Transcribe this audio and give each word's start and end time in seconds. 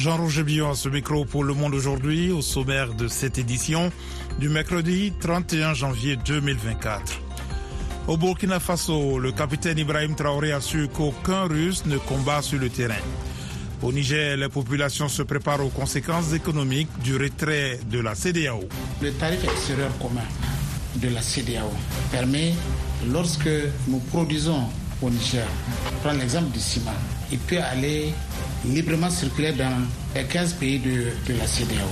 Jean-Roger 0.00 0.44
Billon 0.44 0.70
à 0.70 0.74
ce 0.74 0.88
micro 0.88 1.26
pour 1.26 1.44
Le 1.44 1.52
Monde 1.52 1.74
aujourd'hui, 1.74 2.32
au 2.32 2.40
sommaire 2.40 2.94
de 2.94 3.06
cette 3.06 3.36
édition 3.36 3.92
du 4.38 4.48
mercredi 4.48 5.12
31 5.20 5.74
janvier 5.74 6.16
2024. 6.24 7.20
Au 8.08 8.16
Burkina 8.16 8.60
Faso, 8.60 9.18
le 9.18 9.30
capitaine 9.30 9.76
Ibrahim 9.76 10.14
Traoré 10.14 10.52
assure 10.52 10.90
qu'aucun 10.90 11.42
Russe 11.42 11.84
ne 11.84 11.98
combat 11.98 12.40
sur 12.40 12.58
le 12.58 12.70
terrain. 12.70 12.94
Au 13.82 13.92
Niger, 13.92 14.38
les 14.38 14.48
populations 14.48 15.10
se 15.10 15.20
préparent 15.22 15.62
aux 15.66 15.68
conséquences 15.68 16.32
économiques 16.32 16.88
du 17.04 17.18
retrait 17.18 17.78
de 17.90 17.98
la 18.00 18.14
CDAO. 18.14 18.60
Le 19.02 19.12
tarif 19.12 19.44
extérieur 19.44 19.90
commun 19.98 20.24
de 20.96 21.08
la 21.10 21.20
CDAO 21.20 21.70
permet, 22.10 22.54
lorsque 23.12 23.50
nous 23.86 23.98
produisons 23.98 24.62
au 25.02 25.10
Niger, 25.10 25.46
prends 26.02 26.12
l'exemple 26.12 26.52
du 26.52 26.58
ciment, 26.60 26.90
il 27.32 27.38
peut 27.38 27.60
aller 27.60 28.12
librement 28.64 29.10
circuler 29.10 29.52
dans 29.52 29.72
les 30.14 30.24
15 30.24 30.54
pays 30.54 30.78
de, 30.78 31.06
de 31.32 31.38
la 31.38 31.46
CDAO. 31.46 31.88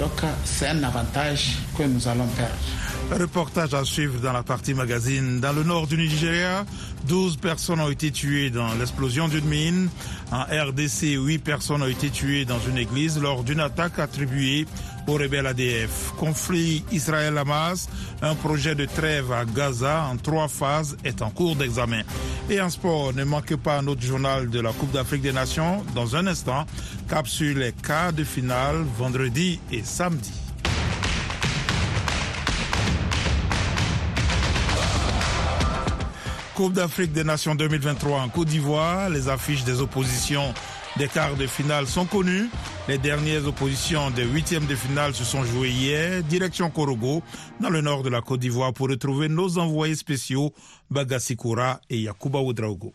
Donc 0.00 0.12
c'est 0.44 0.68
un 0.68 0.82
avantage 0.82 1.56
que 1.76 1.82
nous 1.84 2.06
allons 2.08 2.26
perdre. 2.28 2.54
Reportage 3.10 3.72
à 3.72 3.84
suivre 3.84 4.20
dans 4.20 4.32
la 4.32 4.42
partie 4.42 4.74
magazine. 4.74 5.38
Dans 5.40 5.52
le 5.52 5.62
nord 5.62 5.86
du 5.86 5.96
Nigeria, 5.96 6.64
12 7.06 7.36
personnes 7.36 7.80
ont 7.80 7.88
été 7.90 8.10
tuées 8.10 8.50
dans 8.50 8.74
l'explosion 8.74 9.28
d'une 9.28 9.44
mine. 9.44 9.88
En 10.32 10.42
RDC, 10.42 11.14
8 11.16 11.38
personnes 11.38 11.82
ont 11.82 11.86
été 11.88 12.10
tuées 12.10 12.44
dans 12.44 12.58
une 12.68 12.78
église 12.78 13.18
lors 13.20 13.44
d'une 13.44 13.60
attaque 13.60 14.00
attribuée 14.00 14.66
au 15.06 15.14
rebelle 15.14 15.46
ADF. 15.46 16.12
Conflit 16.18 16.84
Israël-Hamas, 16.92 17.88
un 18.22 18.34
projet 18.34 18.74
de 18.74 18.84
trêve 18.86 19.32
à 19.32 19.44
Gaza 19.44 20.04
en 20.10 20.16
trois 20.16 20.48
phases 20.48 20.96
est 21.04 21.22
en 21.22 21.30
cours 21.30 21.56
d'examen. 21.56 22.02
Et 22.50 22.60
en 22.60 22.70
sport, 22.70 23.12
ne 23.14 23.24
manquez 23.24 23.56
pas 23.56 23.82
notre 23.82 24.02
journal 24.02 24.50
de 24.50 24.60
la 24.60 24.72
Coupe 24.72 24.92
d'Afrique 24.92 25.22
des 25.22 25.32
Nations. 25.32 25.84
Dans 25.94 26.16
un 26.16 26.26
instant, 26.26 26.66
cap 27.08 27.26
sur 27.26 27.56
les 27.56 27.72
quarts 27.72 28.12
de 28.12 28.24
finale 28.24 28.84
vendredi 28.96 29.60
et 29.72 29.82
samedi. 29.82 30.32
Coupe 36.56 36.72
d'Afrique 36.72 37.12
des 37.12 37.22
Nations 37.22 37.54
2023 37.54 38.18
en 38.18 38.28
Côte 38.30 38.48
d'Ivoire. 38.48 39.10
Les 39.10 39.28
affiches 39.28 39.64
des 39.64 39.82
oppositions 39.82 40.54
des 40.98 41.08
quarts 41.08 41.36
de 41.36 41.46
finale 41.46 41.86
sont 41.86 42.06
connues. 42.06 42.48
Les 42.88 42.98
dernières 42.98 43.46
oppositions 43.46 44.10
des 44.10 44.24
huitièmes 44.24 44.66
de 44.66 44.74
finale 44.74 45.14
se 45.14 45.24
sont 45.24 45.44
jouées 45.44 45.70
hier. 45.70 46.22
Direction 46.22 46.70
Korogo, 46.70 47.22
dans 47.60 47.68
le 47.70 47.80
nord 47.82 48.02
de 48.02 48.08
la 48.08 48.22
Côte 48.22 48.40
d'Ivoire, 48.40 48.72
pour 48.72 48.88
retrouver 48.88 49.28
nos 49.28 49.58
envoyés 49.58 49.94
spéciaux 49.94 50.52
Bagasikura 50.90 51.80
et 51.90 52.00
Yakuba 52.00 52.40
Oudraogo. 52.40 52.92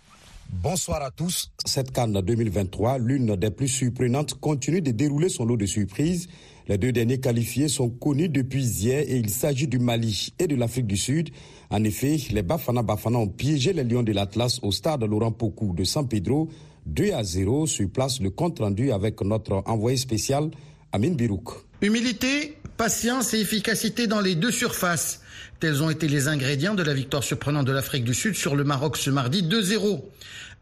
Bonsoir 0.50 1.02
à 1.04 1.12
tous. 1.12 1.52
Cette 1.66 1.92
canne 1.92 2.20
2023, 2.20 2.98
l'une 2.98 3.36
des 3.36 3.52
plus 3.52 3.68
surprenantes, 3.68 4.34
continue 4.40 4.82
de 4.82 4.92
dérouler 4.92 5.30
son 5.30 5.46
lot 5.46 5.58
de 5.58 5.66
surprises. 5.66 6.28
Les 6.68 6.78
deux 6.78 6.92
derniers 6.92 7.20
qualifiés 7.20 7.68
sont 7.68 7.90
connus 7.90 8.30
depuis 8.30 8.64
hier 8.64 9.02
et 9.08 9.18
il 9.18 9.30
s'agit 9.30 9.68
du 9.68 9.80
Mali 9.80 10.34
et 10.40 10.48
de 10.48 10.56
l'Afrique 10.56 10.88
du 10.88 10.98
Sud. 10.98 11.30
En 11.70 11.84
effet, 11.84 12.18
les 12.32 12.44
Bafana 12.44 12.82
Bafana 12.82 13.20
ont 13.20 13.28
piégé 13.28 13.74
les 13.74 13.84
Lions 13.84 14.04
de 14.04 14.12
l'Atlas 14.12 14.60
au 14.62 14.72
stade 14.72 15.04
Laurent 15.04 15.32
Pocou 15.32 15.74
de 15.74 15.84
San 15.84 16.08
Pedro 16.08 16.50
2 16.86 17.12
à 17.14 17.24
0 17.24 17.68
sur 17.68 17.90
place 17.90 18.20
le 18.20 18.30
compte 18.30 18.60
rendu 18.60 18.92
avec 18.92 19.22
notre 19.22 19.64
envoyé 19.66 19.98
spécial 19.98 20.50
Amin 20.92 21.12
Birouk. 21.12 21.50
Humilité, 21.82 22.58
patience 22.78 23.34
et 23.34 23.40
efficacité 23.40 24.08
dans 24.08 24.22
les 24.22 24.36
deux 24.36 24.52
surfaces. 24.52 25.22
Tels 25.60 25.82
ont 25.84 25.90
été 25.90 26.08
les 26.08 26.28
ingrédients 26.28 26.76
de 26.76 26.84
la 26.84 26.94
victoire 26.94 27.24
surprenante 27.24 27.66
de 27.66 27.72
l'Afrique 27.72 28.04
du 28.04 28.14
Sud 28.14 28.36
sur 28.36 28.56
le 28.56 28.64
Maroc 28.64 28.98
ce 28.98 29.10
mardi 29.10 29.44
2-0. 29.44 30.02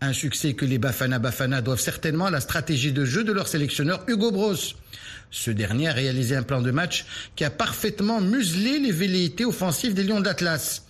Un 0.02 0.14
succès 0.14 0.54
que 0.54 0.66
les 0.66 0.78
Bafana 0.78 1.20
Bafana 1.20 1.62
doivent 1.62 1.80
certainement 1.80 2.26
à 2.28 2.32
la 2.32 2.40
stratégie 2.40 2.94
de 2.94 3.04
jeu 3.04 3.24
de 3.24 3.34
leur 3.34 3.48
sélectionneur 3.48 4.04
Hugo 4.08 4.32
Bros. 4.32 4.56
Ce 5.32 5.52
dernier 5.52 5.90
a 5.90 5.94
réalisé 5.94 6.36
un 6.36 6.44
plan 6.44 6.62
de 6.62 6.72
match 6.72 7.06
qui 7.36 7.44
a 7.44 7.50
parfaitement 7.50 8.22
muselé 8.22 8.80
les 8.80 8.92
velléités 8.92 9.46
offensives 9.46 9.94
des 9.94 10.04
Lions 10.04 10.22
d'Atlas. 10.22 10.86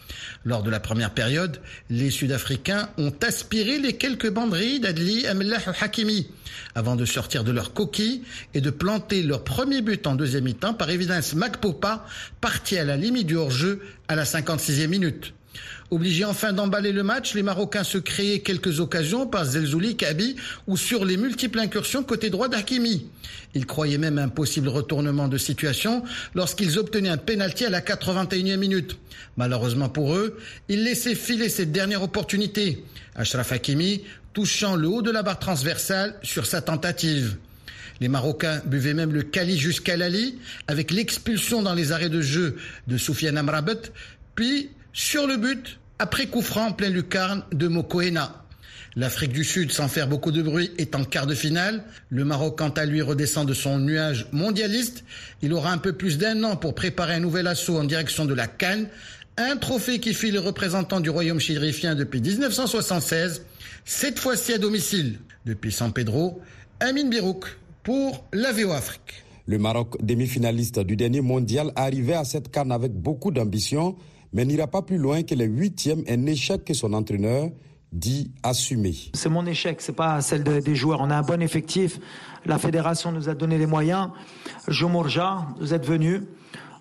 Lors 0.45 0.63
de 0.63 0.69
la 0.69 0.79
première 0.79 1.13
période, 1.13 1.59
les 1.89 2.09
Sud-Africains 2.09 2.89
ont 2.97 3.13
aspiré 3.21 3.77
les 3.79 3.93
quelques 3.93 4.29
banderies 4.29 4.79
d'Adli 4.79 5.27
Amellah 5.27 5.59
Hakimi 5.81 6.27
avant 6.75 6.95
de 6.95 7.05
sortir 7.05 7.43
de 7.43 7.51
leur 7.51 7.73
coquille 7.73 8.23
et 8.53 8.61
de 8.61 8.69
planter 8.69 9.21
leur 9.21 9.43
premier 9.43 9.81
but 9.81 10.07
en 10.07 10.15
deuxième 10.15 10.45
mi-temps 10.45 10.73
par 10.73 10.89
évidence 10.89 11.33
Macpopa, 11.33 12.05
parti 12.41 12.77
à 12.77 12.85
la 12.85 12.97
limite 12.97 13.27
du 13.27 13.35
hors-jeu 13.35 13.81
à 14.07 14.15
la 14.15 14.23
56e 14.23 14.87
minute. 14.87 15.33
Obligés 15.91 16.25
enfin 16.25 16.53
d'emballer 16.53 16.91
le 16.91 17.01
match, 17.01 17.33
les 17.33 17.41
Marocains 17.41 17.83
se 17.83 17.97
créaient 17.97 18.39
quelques 18.39 18.79
occasions 18.79 19.25
par 19.25 19.43
Zelzouli, 19.43 19.95
Kabi 19.95 20.35
ou 20.67 20.77
sur 20.77 21.03
les 21.03 21.17
multiples 21.17 21.57
incursions 21.57 22.03
côté 22.03 22.29
droit 22.29 22.47
d'Hakimi. 22.47 23.07
Ils 23.55 23.65
croyaient 23.65 23.97
même 23.97 24.19
un 24.19 24.29
possible 24.29 24.69
retournement 24.69 25.27
de 25.27 25.39
situation 25.39 26.03
lorsqu'ils 26.35 26.77
obtenaient 26.77 27.09
un 27.09 27.17
pénalty 27.17 27.65
à 27.65 27.71
la 27.71 27.81
81e 27.81 28.57
minute. 28.57 28.97
Malheureusement 29.35 29.89
pour 29.89 30.13
eux, 30.13 30.37
ils 30.67 30.83
laissaient 30.83 31.15
filer 31.15 31.49
cette 31.49 31.71
dernière 31.71 32.03
opportunité. 32.03 32.83
Ashraf 33.15 33.51
Hakimi 33.51 34.03
touchant 34.33 34.75
le 34.75 34.87
haut 34.87 35.01
de 35.01 35.09
la 35.09 35.23
barre 35.23 35.39
transversale 35.39 36.15
sur 36.21 36.45
sa 36.45 36.61
tentative. 36.61 37.37
Les 37.99 38.07
Marocains 38.07 38.61
buvaient 38.65 38.93
même 38.93 39.11
le 39.11 39.23
Kali 39.23 39.57
jusqu'à 39.57 39.97
Lali 39.97 40.37
avec 40.67 40.91
l'expulsion 40.91 41.63
dans 41.63 41.73
les 41.73 41.91
arrêts 41.91 42.09
de 42.09 42.21
jeu 42.21 42.57
de 42.87 42.97
Soufiane 42.97 43.37
Amrabat, 43.37 43.89
puis 44.35 44.69
sur 44.93 45.27
le 45.27 45.37
but, 45.37 45.79
après 45.99 46.27
coup 46.27 46.41
franc 46.41 46.71
plein 46.71 46.89
lucarne 46.89 47.43
de 47.51 47.67
Mokoena. 47.67 48.43
L'Afrique 48.95 49.31
du 49.31 49.43
Sud, 49.43 49.71
sans 49.71 49.87
faire 49.87 50.07
beaucoup 50.07 50.31
de 50.31 50.41
bruit, 50.41 50.71
est 50.77 50.95
en 50.95 51.03
quart 51.03 51.27
de 51.27 51.35
finale. 51.35 51.83
Le 52.09 52.25
Maroc, 52.25 52.57
quant 52.57 52.69
à 52.69 52.85
lui, 52.85 53.01
redescend 53.01 53.47
de 53.47 53.53
son 53.53 53.77
nuage 53.77 54.27
mondialiste. 54.31 55.03
Il 55.41 55.53
aura 55.53 55.71
un 55.71 55.77
peu 55.77 55.93
plus 55.93 56.17
d'un 56.17 56.43
an 56.43 56.55
pour 56.55 56.73
préparer 56.73 57.13
un 57.13 57.19
nouvel 57.19 57.47
assaut 57.47 57.77
en 57.77 57.83
direction 57.83 58.25
de 58.25 58.33
la 58.33 58.47
Cannes. 58.47 58.87
Un 59.37 59.57
trophée 59.57 59.99
qui 59.99 60.13
fit 60.13 60.31
le 60.31 60.39
représentant 60.39 60.99
du 60.99 61.09
royaume 61.09 61.39
chérifien 61.39 61.95
depuis 61.95 62.19
1976, 62.19 63.43
cette 63.85 64.19
fois-ci 64.19 64.53
à 64.53 64.57
domicile. 64.57 65.19
Depuis 65.45 65.71
San 65.71 65.93
Pedro, 65.93 66.41
Amin 66.79 67.07
Birouk 67.07 67.45
pour 67.83 68.25
la 68.33 68.51
VO 68.51 68.71
Afrique. 68.71 69.23
Le 69.45 69.57
Maroc, 69.57 69.95
demi-finaliste 70.03 70.79
du 70.79 70.95
dernier 70.95 71.21
mondial, 71.21 71.71
arrivait 71.75 72.13
à 72.13 72.25
cette 72.25 72.51
canne 72.51 72.71
avec 72.71 72.91
beaucoup 72.91 73.31
d'ambition 73.31 73.95
mais 74.33 74.45
n'ira 74.45 74.67
pas 74.67 74.81
plus 74.81 74.97
loin 74.97 75.23
que 75.23 75.35
les 75.35 75.45
huitièmes, 75.45 76.03
un 76.07 76.25
échec 76.25 76.63
que 76.63 76.73
son 76.73 76.93
entraîneur 76.93 77.49
dit 77.91 78.31
assumer. 78.43 78.95
C'est 79.13 79.29
mon 79.29 79.45
échec, 79.45 79.81
c'est 79.81 79.95
pas 79.95 80.21
celle 80.21 80.43
des 80.43 80.75
joueurs. 80.75 81.01
On 81.01 81.09
a 81.09 81.17
un 81.17 81.21
bon 81.23 81.41
effectif. 81.41 81.99
La 82.45 82.59
fédération 82.59 83.11
nous 83.11 83.29
a 83.29 83.33
donné 83.33 83.57
les 83.57 83.65
moyens. 83.65 84.09
Jomorja, 84.67 85.47
vous 85.59 85.73
êtes 85.73 85.85
venu. 85.85 86.21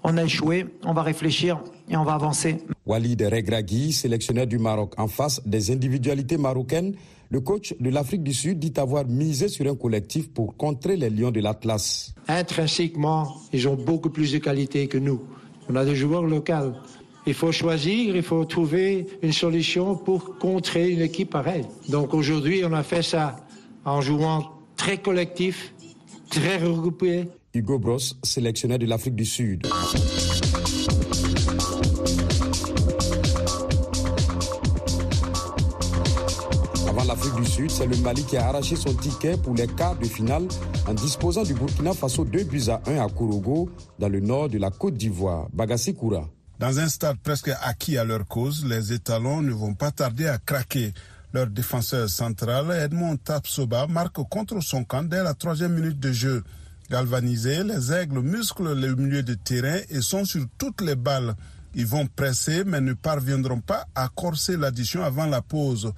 On 0.05 0.17
a 0.17 0.25
échoué. 0.25 0.67
On 0.85 0.93
va 0.93 1.03
réfléchir 1.03 1.61
et 1.89 1.97
on 1.97 2.05
va 2.05 2.15
avancer. 2.15 2.59
Walid 2.87 3.23
Regragui, 3.23 3.93
sélectionneur 3.93 4.47
du 4.47 4.59
Maroc, 4.59 4.95
en 4.99 5.09
face 5.09 5.41
des 5.47 5.71
individualités 5.71 6.37
marocaines, 6.37 6.95
le 7.31 7.41
coach 7.41 7.75
de 7.79 7.91
l'Afrique 7.91 8.23
du 8.23 8.33
Sud 8.33 8.59
dit 8.59 8.73
avoir 8.77 9.05
misé 9.07 9.49
sur 9.49 9.71
un 9.71 9.75
collectif 9.75 10.33
pour 10.33 10.57
contrer 10.57 10.97
les 10.97 11.11
Lions 11.11 11.31
de 11.31 11.41
l'Atlas. 11.41 12.15
Intrinsèquement, 12.27 13.37
ils 13.53 13.69
ont 13.69 13.75
beaucoup 13.75 14.09
plus 14.09 14.33
de 14.33 14.39
qualité 14.39 14.89
que 14.89 14.97
nous. 14.97 15.23
On 15.69 15.77
a 15.77 15.85
des 15.85 15.95
joueurs 15.95 16.23
locaux. 16.23 16.73
Il 17.29 17.35
faut 17.35 17.53
choisir, 17.53 18.17
il 18.17 18.23
faut 18.23 18.43
trouver 18.47 19.07
une 19.21 19.35
solution 19.35 19.97
pour 19.97 20.39
contrer 20.39 20.89
une 20.89 21.03
équipe 21.03 21.29
pareille. 21.29 21.67
Donc 21.91 22.15
aujourd'hui, 22.15 22.63
on 22.65 22.73
a 22.73 22.83
fait 22.83 23.03
ça 23.03 23.37
en 23.85 24.01
jouant 24.01 24.51
très 24.79 24.97
collectif, 24.97 25.75
très 26.31 26.57
regroupé. 26.57 27.29
Hugo 27.53 27.79
Bros, 27.79 27.99
sélectionneur 28.23 28.79
de 28.79 28.87
l'Afrique 28.87 29.15
du 29.15 29.27
Sud. 29.27 29.67
Avant 36.89 37.05
l'Afrique 37.05 37.35
du 37.35 37.45
Sud, 37.45 37.71
c'est 37.71 37.87
le 37.87 37.97
Mali 37.99 38.25
qui 38.25 38.39
a 38.39 38.49
arraché 38.49 38.75
son 38.75 38.95
ticket 38.95 39.37
pour 39.37 39.55
les 39.55 39.67
quarts 39.67 39.99
de 39.99 40.07
finale 40.07 40.49
en 40.89 40.95
disposant 40.95 41.43
du 41.43 41.53
Burkina 41.53 41.93
Faso 41.93 42.25
2 42.25 42.45
buts 42.45 42.71
à 42.71 42.81
1 42.87 43.05
à 43.05 43.09
Kourogo, 43.11 43.69
dans 43.99 44.09
le 44.09 44.21
nord 44.21 44.49
de 44.49 44.57
la 44.57 44.71
Côte 44.71 44.95
d'Ivoire. 44.95 45.49
Bagassi 45.53 45.95
Koura. 45.95 46.27
Dans 46.59 46.81
un 46.81 46.89
stade 46.89 47.19
presque 47.23 47.53
acquis 47.63 47.99
à 47.99 48.05
leur 48.05 48.27
cause, 48.27 48.65
les 48.65 48.93
étalons 48.93 49.43
ne 49.43 49.53
vont 49.53 49.75
pas 49.75 49.93
tarder 49.93 50.27
à 50.27 50.39
craquer. 50.39 50.93
Leur 51.33 51.47
défenseur 51.47 52.09
central, 52.09 52.73
Edmond 52.73 53.17
Tapsoba, 53.17 53.87
marque 53.87 54.21
contre 54.29 54.61
son 54.61 54.83
camp 54.83 55.05
dès 55.05 55.23
la 55.23 55.35
troisième 55.35 55.75
minute 55.75 56.01
de 56.01 56.11
jeu. 56.11 56.43
Galvanisés, 56.91 57.63
les 57.63 57.93
aigles 57.93 58.23
musclent 58.23 58.75
le 58.75 58.97
milieu 58.97 59.23
de 59.23 59.35
terrain 59.35 59.79
et 59.89 60.01
sont 60.01 60.25
sur 60.25 60.47
toutes 60.59 60.81
les 60.81 60.97
balles. 60.97 61.37
Ils 61.77 61.87
vont 61.87 62.09
presser 62.09 62.65
mais 62.65 62.81
ne 62.81 62.95
parviendront 62.95 63.61
pas 63.61 63.87
à 63.95 64.09
corser 64.09 64.57
l'addition 64.57 65.05
avant 65.05 65.27
la 65.27 65.43
pause. 65.43 65.93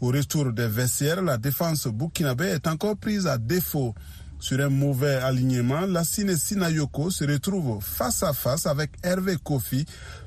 Au 0.00 0.08
retour 0.08 0.52
des 0.52 0.66
vestiaires, 0.66 1.22
la 1.22 1.36
défense 1.36 1.86
burkinabé 1.86 2.46
est 2.46 2.66
encore 2.66 2.96
prise 2.96 3.28
à 3.28 3.38
défaut. 3.38 3.94
Sur 4.40 4.58
un 4.60 4.70
mauvais 4.70 5.16
alignement, 5.16 5.82
Lassine 5.82 6.34
Sinayoko 6.34 7.10
se 7.10 7.24
retrouve 7.24 7.82
face 7.82 8.22
à 8.22 8.32
face 8.32 8.66
avec 8.66 8.90
Hervé 9.02 9.36
Kofi, 9.36 9.84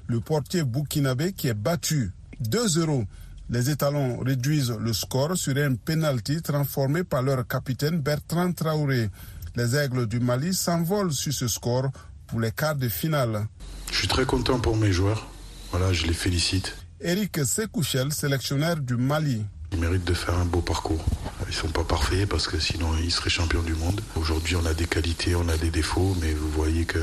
le 0.07 0.19
portier 0.19 0.63
burkinabé 0.63 1.33
qui 1.33 1.47
est 1.47 1.55
battu 1.55 2.11
2-0. 2.43 3.05
Les 3.49 3.71
étalons 3.71 4.19
réduisent 4.19 4.71
le 4.79 4.93
score 4.93 5.35
sur 5.35 5.57
un 5.57 5.73
penalty 5.75 6.41
transformé 6.43 7.03
par 7.03 7.23
leur 7.23 7.45
capitaine 7.47 7.99
Bertrand 7.99 8.51
Traoré. 8.53 9.09
Les 9.55 9.75
Aigles 9.75 10.07
du 10.07 10.19
Mali 10.19 10.53
s'envolent 10.53 11.11
sur 11.11 11.33
ce 11.33 11.47
score 11.47 11.89
pour 12.27 12.39
les 12.39 12.51
quarts 12.51 12.75
de 12.75 12.89
finale. 12.89 13.47
Je 13.91 13.97
suis 13.97 14.07
très 14.07 14.25
content 14.25 14.59
pour 14.59 14.77
mes 14.77 14.91
joueurs. 14.91 15.27
Voilà, 15.71 15.91
je 15.91 16.05
les 16.05 16.13
félicite. 16.13 16.75
Eric 17.01 17.43
Sekouchel, 17.45 18.13
sélectionneur 18.13 18.77
du 18.77 18.95
Mali. 18.95 19.43
Ils 19.73 19.79
méritent 19.79 20.05
de 20.05 20.13
faire 20.13 20.35
un 20.37 20.45
beau 20.45 20.61
parcours. 20.61 21.03
Ils 21.47 21.53
sont 21.53 21.67
pas 21.67 21.83
parfaits 21.83 22.29
parce 22.29 22.47
que 22.47 22.59
sinon 22.59 22.87
ils 23.03 23.11
seraient 23.11 23.31
champions 23.31 23.63
du 23.63 23.73
monde. 23.73 23.99
Aujourd'hui, 24.15 24.55
on 24.55 24.65
a 24.67 24.73
des 24.73 24.85
qualités, 24.85 25.35
on 25.35 25.49
a 25.49 25.57
des 25.57 25.71
défauts, 25.71 26.15
mais 26.21 26.31
vous 26.31 26.49
voyez 26.49 26.85
que 26.85 26.99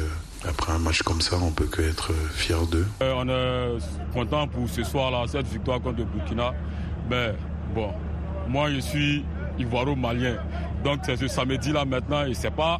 après 0.46 0.72
un 0.72 0.78
match 0.78 1.02
comme 1.02 1.20
ça, 1.20 1.36
on 1.42 1.50
peut 1.50 1.66
que 1.66 1.82
être 1.82 2.12
fier 2.32 2.64
d'eux. 2.66 2.86
Euh, 3.02 3.12
on 3.16 3.28
est 3.28 4.12
content 4.14 4.46
pour 4.46 4.68
ce 4.68 4.84
soir-là, 4.84 5.24
cette 5.26 5.48
victoire 5.48 5.80
contre 5.80 5.98
le 5.98 6.04
Burkina. 6.04 6.54
Mais 7.10 7.34
bon, 7.74 7.92
moi 8.48 8.70
je 8.70 8.78
suis 8.78 9.24
ivoiro-malien. 9.58 10.36
Donc 10.84 11.00
c'est 11.04 11.16
ce 11.16 11.26
samedi-là 11.26 11.84
maintenant 11.84 12.24
et 12.24 12.34
c'est 12.34 12.54
pas 12.54 12.78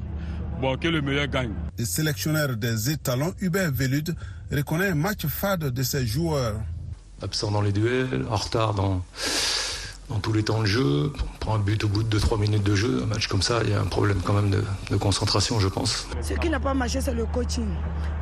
bon 0.61 0.77
que 0.79 0.87
le 0.87 1.03
meilleur 1.03 1.27
gagne. 1.27 1.53
Le 1.79 1.85
sélectionneur 1.85 2.57
des 2.57 2.91
étalons, 2.91 3.35
Hubert 3.41 3.73
Velud, 3.73 4.15
reconnaît 4.53 4.91
un 4.91 4.95
match 4.95 5.27
fade 5.27 5.65
de 5.65 5.83
ses 5.83 6.07
joueurs. 6.07 6.61
Absent 7.23 7.51
dans 7.51 7.61
les 7.61 7.73
duels, 7.73 8.25
en 8.31 8.37
retard 8.37 8.73
dans 8.73 9.03
dans 10.11 10.19
tous 10.19 10.33
les 10.33 10.43
temps 10.43 10.61
de 10.61 10.67
jeu. 10.67 11.13
On 11.23 11.39
prend 11.39 11.55
un 11.55 11.59
but 11.61 11.83
au 11.85 11.89
bout 11.89 12.03
de 12.03 12.19
2-3 12.19 12.39
minutes 12.39 12.65
de 12.65 12.75
jeu. 12.75 13.03
Un 13.03 13.07
match 13.07 13.29
comme 13.29 13.43
ça, 13.43 13.61
il 13.65 13.71
y 13.71 13.73
a 13.73 13.81
un 13.81 13.87
problème 13.87 14.21
quand 14.23 14.35
même 14.35 14.51
de, 14.51 14.97
concentration, 14.97 15.59
je 15.61 15.69
pense. 15.69 16.07
Ce 16.21 16.35
qui 16.35 16.51
n'a 16.51 16.61
pas 16.61 16.75
marché, 16.75 17.01
c'est 17.01 17.15
le 17.15 17.25
coaching. 17.27 17.69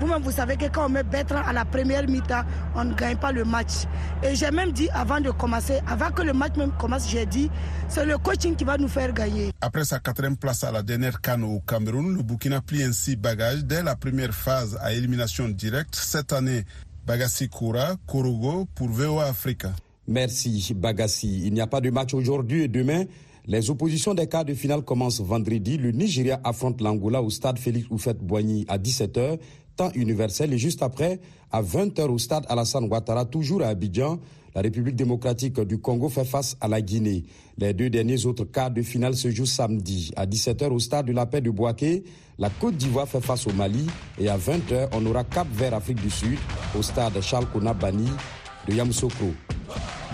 Vous-même, 0.00 0.23
vous 0.23 0.31
savez 0.31 0.56
que 0.56 0.67
quand 0.67 0.87
on 0.87 0.88
met 0.90 1.02
Bertrand 1.02 1.43
à 1.44 1.52
la 1.52 1.64
première 1.64 2.06
mi-temps, 2.06 2.43
on 2.76 2.85
ne 2.85 2.94
gagne 2.94 3.17
pas 3.17 3.32
le 3.32 3.44
match. 3.44 3.87
Et 4.23 4.35
j'ai 4.37 4.50
même 4.50 4.70
dit 4.73 4.88
avant 4.90 5.20
de 5.20 5.31
commencer, 5.31 5.81
avant 5.88 6.11
que 6.11 6.23
le 6.23 6.32
match 6.32 6.56
même 6.56 6.73
commence, 6.79 7.08
j'ai 7.08 7.26
dit, 7.26 7.50
c'est 7.88 8.05
le 8.05 8.19
coaching 8.19 8.55
qui 8.55 8.64
va 8.64 8.76
nous 8.76 8.88
faire 8.88 9.12
gagner. 9.12 9.50
Après 9.61 9.84
sa 9.84 9.99
quatrième 9.99 10.37
place 10.37 10.62
à 10.64 10.70
la 10.70 10.82
dernière 10.82 11.20
canne 11.20 11.43
au 11.43 11.61
Cameroun, 11.61 12.17
le 12.17 12.23
Burkina 12.23 12.61
plie 12.61 12.82
ainsi 12.82 13.17
bagage 13.17 13.64
dès 13.64 13.82
la 13.82 13.96
première 13.96 14.34
phase 14.34 14.79
à 14.82 14.93
élimination 14.93 15.49
directe. 15.49 15.94
Cette 15.94 16.32
année, 16.32 16.64
Bagassi 17.06 17.49
Koura, 17.49 17.96
Korogo 18.06 18.69
pour 18.75 18.88
VOA 18.88 19.25
Africa. 19.26 19.73
Merci 20.08 20.72
Bagassi. 20.75 21.43
Il 21.44 21.52
n'y 21.52 21.60
a 21.60 21.66
pas 21.66 21.82
de 21.82 21.90
match 21.90 22.14
aujourd'hui 22.14 22.62
et 22.62 22.69
demain. 22.69 23.05
Les 23.46 23.69
oppositions 23.70 24.14
des 24.14 24.26
quarts 24.26 24.46
de 24.46 24.55
finale 24.55 24.82
commencent 24.82 25.20
vendredi. 25.20 25.76
Le 25.76 25.90
Nigeria 25.93 26.40
affronte 26.44 26.81
l'Angola 26.81 27.22
au 27.22 27.28
stade 27.28 27.58
Félix 27.58 27.87
Oufette-Boigny 27.90 28.64
à 28.69 28.78
17h, 28.78 29.38
temps 29.76 29.90
universel. 29.94 30.52
Et 30.55 30.58
juste 30.58 30.82
après, 30.82 31.20
à 31.52 31.62
20h 31.62 32.08
au 32.08 32.19
stade 32.19 32.46
Alassane 32.49 32.84
Ouattara, 32.90 33.26
toujours 33.26 33.62
à 33.62 33.66
Abidjan, 33.69 34.19
la 34.55 34.62
République 34.62 34.96
démocratique 34.96 35.60
du 35.60 35.78
Congo 35.78 36.08
fait 36.08 36.25
face 36.25 36.56
à 36.62 36.69
la 36.69 36.81
Guinée. 36.81 37.25
Les 37.58 37.75
deux 37.75 37.90
derniers 37.90 38.25
autres 38.25 38.44
quarts 38.44 38.70
de 38.70 38.81
finale 38.81 39.14
se 39.14 39.31
jouent 39.31 39.44
samedi. 39.46 40.10
À 40.16 40.25
17h 40.26 40.69
au 40.70 40.78
stade 40.78 41.06
de 41.06 41.12
la 41.12 41.26
paix 41.26 41.43
de 41.43 41.50
Boaké, 41.50 42.02
la 42.38 42.49
Côte 42.49 42.76
d'Ivoire 42.76 43.06
fait 43.08 43.20
face 43.20 43.46
au 43.46 43.52
Mali. 43.52 43.87
Et 44.19 44.28
à 44.31 44.38
20h, 44.38 44.88
on 44.93 45.05
aura 45.05 45.25
Cap 45.25 45.49
Vert 45.52 45.75
Afrique 45.75 46.00
du 46.00 46.10
Sud 46.10 46.38
au 46.78 46.82
stade 46.82 47.20
Charles 47.20 47.46
Konabani 47.52 48.08
de 48.69 48.75
Yamoussoukro. 48.76 49.35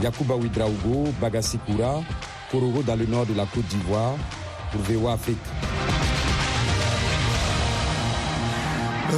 Yakuba 0.02 0.34
Ouidraogo, 0.34 1.12
Bagasikura, 1.20 2.02
Korogo 2.50 2.82
dans 2.82 2.96
le 2.96 3.06
nord 3.06 3.26
de 3.26 3.34
la 3.34 3.46
Côte 3.46 3.66
d'Ivoire 3.66 4.14
pour 4.72 4.80
VOA 4.82 5.12
Afrique. 5.14 5.38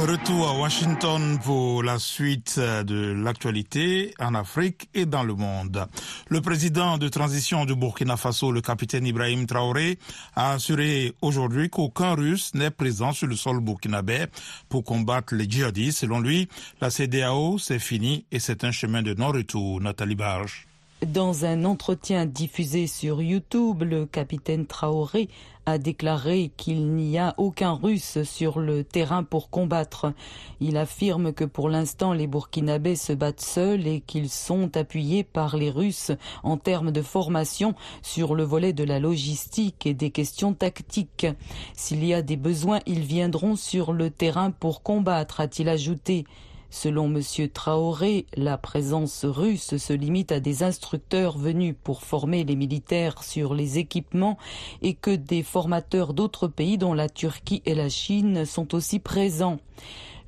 Retour 0.05 0.47
à 0.47 0.53
Washington 0.53 1.39
pour 1.43 1.81
la 1.81 1.97
suite 1.97 2.59
de 2.59 3.13
l'actualité 3.13 4.13
en 4.19 4.35
Afrique 4.35 4.89
et 4.93 5.05
dans 5.05 5.23
le 5.23 5.33
monde. 5.33 5.87
Le 6.29 6.39
président 6.39 6.97
de 6.97 7.07
transition 7.09 7.65
du 7.65 7.75
Burkina 7.75 8.15
Faso, 8.15 8.51
le 8.51 8.61
capitaine 8.61 9.07
Ibrahim 9.07 9.47
Traoré, 9.47 9.97
a 10.35 10.51
assuré 10.51 11.13
aujourd'hui 11.21 11.69
qu'aucun 11.69 12.13
Russe 12.13 12.53
n'est 12.53 12.71
présent 12.71 13.11
sur 13.11 13.27
le 13.27 13.35
sol 13.35 13.59
burkinabé 13.59 14.25
pour 14.69 14.83
combattre 14.83 15.35
les 15.35 15.49
djihadistes. 15.49 15.99
Selon 15.99 16.19
lui, 16.19 16.47
la 16.79 16.89
CDAO, 16.89 17.57
c'est 17.57 17.79
fini 17.79 18.25
et 18.31 18.39
c'est 18.39 18.63
un 18.63 18.71
chemin 18.71 19.01
de 19.01 19.13
non-retour. 19.13 19.81
Nathalie 19.81 20.15
Barge. 20.15 20.66
Dans 21.05 21.45
un 21.45 21.63
entretien 21.63 22.25
diffusé 22.25 22.87
sur 22.87 23.21
YouTube, 23.21 23.83
le 23.83 24.07
capitaine 24.07 24.65
Traoré 24.65 25.29
a 25.67 25.77
déclaré 25.77 26.51
qu'il 26.57 26.87
n'y 26.95 27.19
a 27.19 27.35
aucun 27.37 27.73
russe 27.73 28.23
sur 28.23 28.57
le 28.57 28.83
terrain 28.83 29.23
pour 29.23 29.51
combattre. 29.51 30.11
Il 30.59 30.75
affirme 30.75 31.33
que 31.33 31.43
pour 31.43 31.69
l'instant 31.69 32.13
les 32.13 32.25
Burkinabés 32.25 32.95
se 32.95 33.13
battent 33.13 33.41
seuls 33.41 33.85
et 33.85 34.01
qu'ils 34.01 34.31
sont 34.31 34.75
appuyés 34.75 35.23
par 35.23 35.55
les 35.55 35.69
Russes 35.69 36.13
en 36.41 36.57
termes 36.57 36.91
de 36.91 37.03
formation 37.03 37.75
sur 38.01 38.33
le 38.33 38.43
volet 38.43 38.73
de 38.73 38.83
la 38.83 38.99
logistique 38.99 39.85
et 39.85 39.93
des 39.93 40.09
questions 40.09 40.55
tactiques. 40.55 41.27
S'il 41.75 42.03
y 42.03 42.15
a 42.15 42.23
des 42.23 42.37
besoins, 42.37 42.79
ils 42.87 43.03
viendront 43.03 43.55
sur 43.55 43.93
le 43.93 44.09
terrain 44.09 44.49
pour 44.49 44.81
combattre, 44.81 45.41
a-t-il 45.41 45.69
ajouté. 45.69 46.25
Selon 46.69 47.05
M. 47.05 47.21
Traoré, 47.53 48.25
la 48.35 48.57
présence 48.57 49.23
russe 49.23 49.77
se 49.77 49.93
limite 49.93 50.31
à 50.31 50.39
des 50.39 50.63
instructeurs 50.63 51.37
venus 51.37 51.75
pour 51.83 52.03
former 52.03 52.43
les 52.43 52.55
militaires 52.55 53.23
sur 53.23 53.53
les 53.53 53.77
équipements 53.77 54.37
et 54.81 54.93
que 54.93 55.15
des 55.15 55.43
formateurs 55.43 56.13
d'autres 56.13 56.47
pays 56.47 56.77
dont 56.77 56.93
la 56.93 57.07
Turquie 57.07 57.61
et 57.65 57.73
la 57.73 57.89
Chine 57.89 58.45
sont 58.45 58.75
aussi 58.75 58.99
présents. 58.99 59.59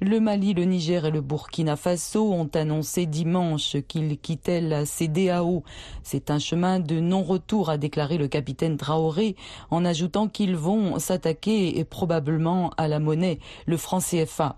Le 0.02 0.22
Mali, 0.22 0.54
le 0.54 0.64
Niger 0.64 1.04
et 1.04 1.12
le 1.12 1.20
Burkina 1.20 1.76
Faso 1.76 2.32
ont 2.32 2.50
annoncé 2.54 3.06
dimanche 3.06 3.76
qu'ils 3.90 4.18
quittaient 4.18 4.62
la 4.62 4.86
CDAO. 4.86 5.64
C'est 6.04 6.32
un 6.32 6.40
chemin 6.40 6.80
de 6.80 7.02
non-retour, 7.02 7.70
a 7.70 7.78
déclaré 7.78 8.18
le 8.18 8.30
capitaine 8.30 8.78
Traoré, 8.78 9.36
en 9.72 9.84
ajoutant 9.84 10.30
qu'ils 10.30 10.56
vont 10.56 11.00
s'attaquer 11.00 11.84
probablement 11.84 12.72
à 12.78 12.88
la 12.88 13.00
monnaie, 13.00 13.40
le 13.66 13.76
franc 13.76 14.00
CFA. 14.00 14.56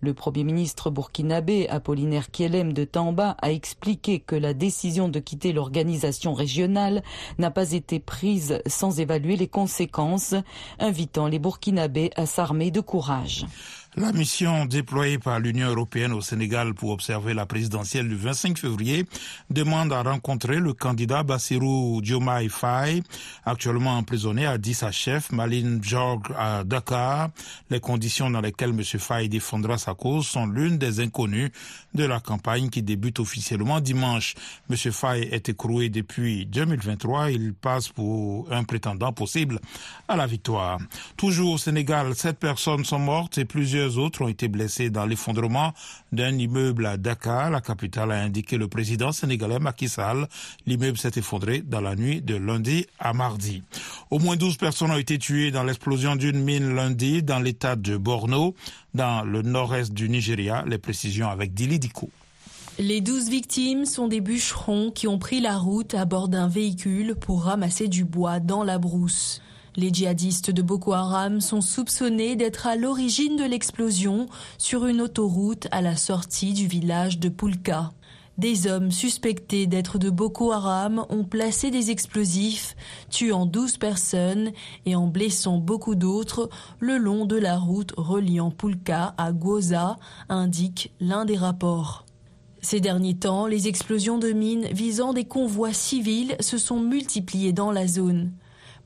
Le 0.00 0.14
Premier 0.14 0.44
ministre 0.44 0.90
burkinabé 0.90 1.68
Apollinaire 1.68 2.30
Kielem 2.30 2.72
de 2.72 2.84
Tamba 2.84 3.36
a 3.42 3.50
expliqué 3.50 4.20
que 4.20 4.36
la 4.36 4.54
décision 4.54 5.08
de 5.08 5.18
quitter 5.18 5.52
l'organisation 5.52 6.34
régionale 6.34 7.02
n'a 7.38 7.50
pas 7.50 7.72
été 7.72 7.98
prise 7.98 8.62
sans 8.66 9.00
évaluer 9.00 9.36
les 9.36 9.48
conséquences, 9.48 10.36
invitant 10.78 11.26
les 11.26 11.40
Burkinabés 11.40 12.10
à 12.14 12.26
s'armer 12.26 12.70
de 12.70 12.80
courage. 12.80 13.44
La 13.96 14.12
mission 14.12 14.66
déployée 14.66 15.18
par 15.18 15.40
l'Union 15.40 15.70
européenne 15.70 16.12
au 16.12 16.20
Sénégal 16.20 16.74
pour 16.74 16.90
observer 16.90 17.32
la 17.32 17.46
présidentielle 17.46 18.06
du 18.06 18.16
25 18.16 18.58
février 18.58 19.06
demande 19.48 19.92
à 19.94 20.02
rencontrer 20.02 20.56
le 20.56 20.74
candidat 20.74 21.22
Bassirou 21.22 22.00
Diomaye 22.02 22.50
Faye, 22.50 23.02
actuellement 23.46 23.96
emprisonné 23.96 24.46
à 24.46 24.58
10 24.58 24.82
à 24.82 24.90
chef, 24.92 25.32
Maline 25.32 25.82
Jorg 25.82 26.22
à 26.38 26.64
Dakar. 26.64 27.30
Les 27.70 27.80
conditions 27.80 28.28
dans 28.30 28.42
lesquelles 28.42 28.70
M. 28.70 28.82
Faye 28.84 29.28
défendra 29.30 29.78
sa 29.78 29.94
cause 29.94 30.26
sont 30.26 30.46
l'une 30.46 30.76
des 30.76 31.00
inconnues 31.00 31.50
de 31.94 32.04
la 32.04 32.20
campagne 32.20 32.68
qui 32.68 32.82
débute 32.82 33.18
officiellement 33.20 33.80
dimanche. 33.80 34.34
M. 34.70 34.76
Faye 34.92 35.22
est 35.32 35.48
écroué 35.48 35.88
depuis 35.88 36.44
2023. 36.44 37.30
Il 37.30 37.54
passe 37.54 37.88
pour 37.88 38.52
un 38.52 38.64
prétendant 38.64 39.12
possible 39.14 39.58
à 40.08 40.14
la 40.14 40.26
victoire. 40.26 40.78
Toujours 41.16 41.52
au 41.52 41.58
Sénégal, 41.58 42.14
sept 42.14 42.38
personnes 42.38 42.84
sont 42.84 42.98
mortes 42.98 43.38
et 43.38 43.46
plusieurs 43.46 43.77
autres 43.86 44.22
ont 44.22 44.28
été 44.28 44.48
blessés 44.48 44.90
dans 44.90 45.06
l'effondrement 45.06 45.72
d'un 46.12 46.36
immeuble 46.36 46.86
à 46.86 46.96
Dakar. 46.96 47.50
La 47.50 47.60
capitale 47.60 48.12
a 48.12 48.20
indiqué 48.20 48.56
le 48.58 48.68
président 48.68 49.12
sénégalais 49.12 49.58
Macky 49.58 49.88
Sall. 49.88 50.28
L'immeuble 50.66 50.98
s'est 50.98 51.12
effondré 51.16 51.60
dans 51.60 51.80
la 51.80 51.96
nuit 51.96 52.20
de 52.20 52.34
lundi 52.36 52.86
à 52.98 53.12
mardi. 53.12 53.62
Au 54.10 54.18
moins 54.18 54.36
12 54.36 54.56
personnes 54.56 54.90
ont 54.90 54.96
été 54.98 55.18
tuées 55.18 55.50
dans 55.50 55.62
l'explosion 55.62 56.16
d'une 56.16 56.42
mine 56.42 56.74
lundi 56.74 57.22
dans 57.22 57.38
l'état 57.38 57.76
de 57.76 57.96
Borno, 57.96 58.54
dans 58.94 59.22
le 59.22 59.42
nord-est 59.42 59.92
du 59.92 60.08
Nigeria. 60.08 60.64
Les 60.66 60.78
précisions 60.78 61.28
avec 61.28 61.54
Dili 61.54 61.78
Diko. 61.78 62.10
Les 62.80 63.00
douze 63.00 63.28
victimes 63.28 63.84
sont 63.86 64.06
des 64.06 64.20
bûcherons 64.20 64.92
qui 64.92 65.08
ont 65.08 65.18
pris 65.18 65.40
la 65.40 65.58
route 65.58 65.94
à 65.94 66.04
bord 66.04 66.28
d'un 66.28 66.46
véhicule 66.46 67.16
pour 67.16 67.42
ramasser 67.42 67.88
du 67.88 68.04
bois 68.04 68.38
dans 68.38 68.62
la 68.62 68.78
brousse. 68.78 69.42
Les 69.78 69.90
djihadistes 69.90 70.50
de 70.50 70.60
Boko 70.60 70.92
Haram 70.92 71.40
sont 71.40 71.60
soupçonnés 71.60 72.34
d'être 72.34 72.66
à 72.66 72.74
l'origine 72.74 73.36
de 73.36 73.44
l'explosion 73.44 74.26
sur 74.58 74.86
une 74.86 75.00
autoroute 75.00 75.68
à 75.70 75.82
la 75.82 75.94
sortie 75.94 76.52
du 76.52 76.66
village 76.66 77.20
de 77.20 77.28
Pulka. 77.28 77.92
Des 78.38 78.66
hommes 78.66 78.90
suspectés 78.90 79.68
d'être 79.68 79.98
de 79.98 80.10
Boko 80.10 80.50
Haram 80.50 81.06
ont 81.10 81.22
placé 81.22 81.70
des 81.70 81.92
explosifs, 81.92 82.74
tuant 83.08 83.46
12 83.46 83.76
personnes 83.76 84.50
et 84.84 84.96
en 84.96 85.06
blessant 85.06 85.58
beaucoup 85.58 85.94
d'autres 85.94 86.50
le 86.80 86.98
long 86.98 87.24
de 87.24 87.36
la 87.36 87.56
route 87.56 87.94
reliant 87.96 88.50
Pulka 88.50 89.14
à 89.16 89.30
Gwoza, 89.30 89.96
indique 90.28 90.92
l'un 90.98 91.24
des 91.24 91.36
rapports. 91.36 92.04
Ces 92.62 92.80
derniers 92.80 93.16
temps, 93.16 93.46
les 93.46 93.68
explosions 93.68 94.18
de 94.18 94.32
mines 94.32 94.66
visant 94.72 95.12
des 95.12 95.24
convois 95.24 95.72
civils 95.72 96.34
se 96.40 96.58
sont 96.58 96.80
multipliées 96.80 97.52
dans 97.52 97.70
la 97.70 97.86
zone. 97.86 98.32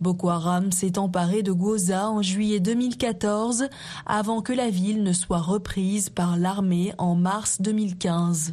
Boko 0.02 0.30
Haram 0.30 0.72
s'est 0.72 0.98
emparé 0.98 1.44
de 1.44 1.52
Gwoza 1.52 2.10
en 2.10 2.22
juillet 2.22 2.58
2014 2.58 3.68
avant 4.04 4.42
que 4.42 4.52
la 4.52 4.68
ville 4.68 5.04
ne 5.04 5.12
soit 5.12 5.38
reprise 5.38 6.10
par 6.10 6.36
l'armée 6.36 6.92
en 6.98 7.14
mars 7.14 7.62
2015. 7.62 8.52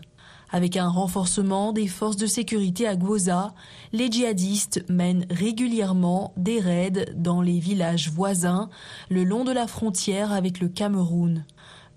Avec 0.51 0.77
un 0.77 0.87
renforcement 0.87 1.73
des 1.73 1.87
forces 1.87 2.17
de 2.17 2.27
sécurité 2.27 2.87
à 2.87 2.95
Gwoza, 2.95 3.55
les 3.93 4.11
djihadistes 4.11 4.85
mènent 4.89 5.25
régulièrement 5.31 6.33
des 6.37 6.59
raids 6.59 7.11
dans 7.15 7.41
les 7.41 7.57
villages 7.57 8.11
voisins 8.11 8.69
le 9.09 9.23
long 9.23 9.43
de 9.43 9.51
la 9.51 9.65
frontière 9.65 10.31
avec 10.31 10.59
le 10.59 10.69
Cameroun. 10.69 11.45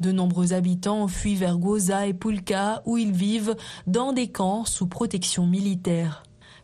De 0.01 0.13
nombreux 0.13 0.55
habitants 0.55 1.09
fuient 1.09 1.35
vers 1.35 1.59
Gwoza 1.59 2.07
et 2.07 2.15
Pulka 2.15 2.83
où 2.87 2.97
ils 2.97 3.13
vivent 3.13 3.55
dans 3.87 4.15
des 4.15 4.29
camps 4.29 4.65
sous 4.65 4.87
protection 4.87 5.47
militaire. 5.47 6.23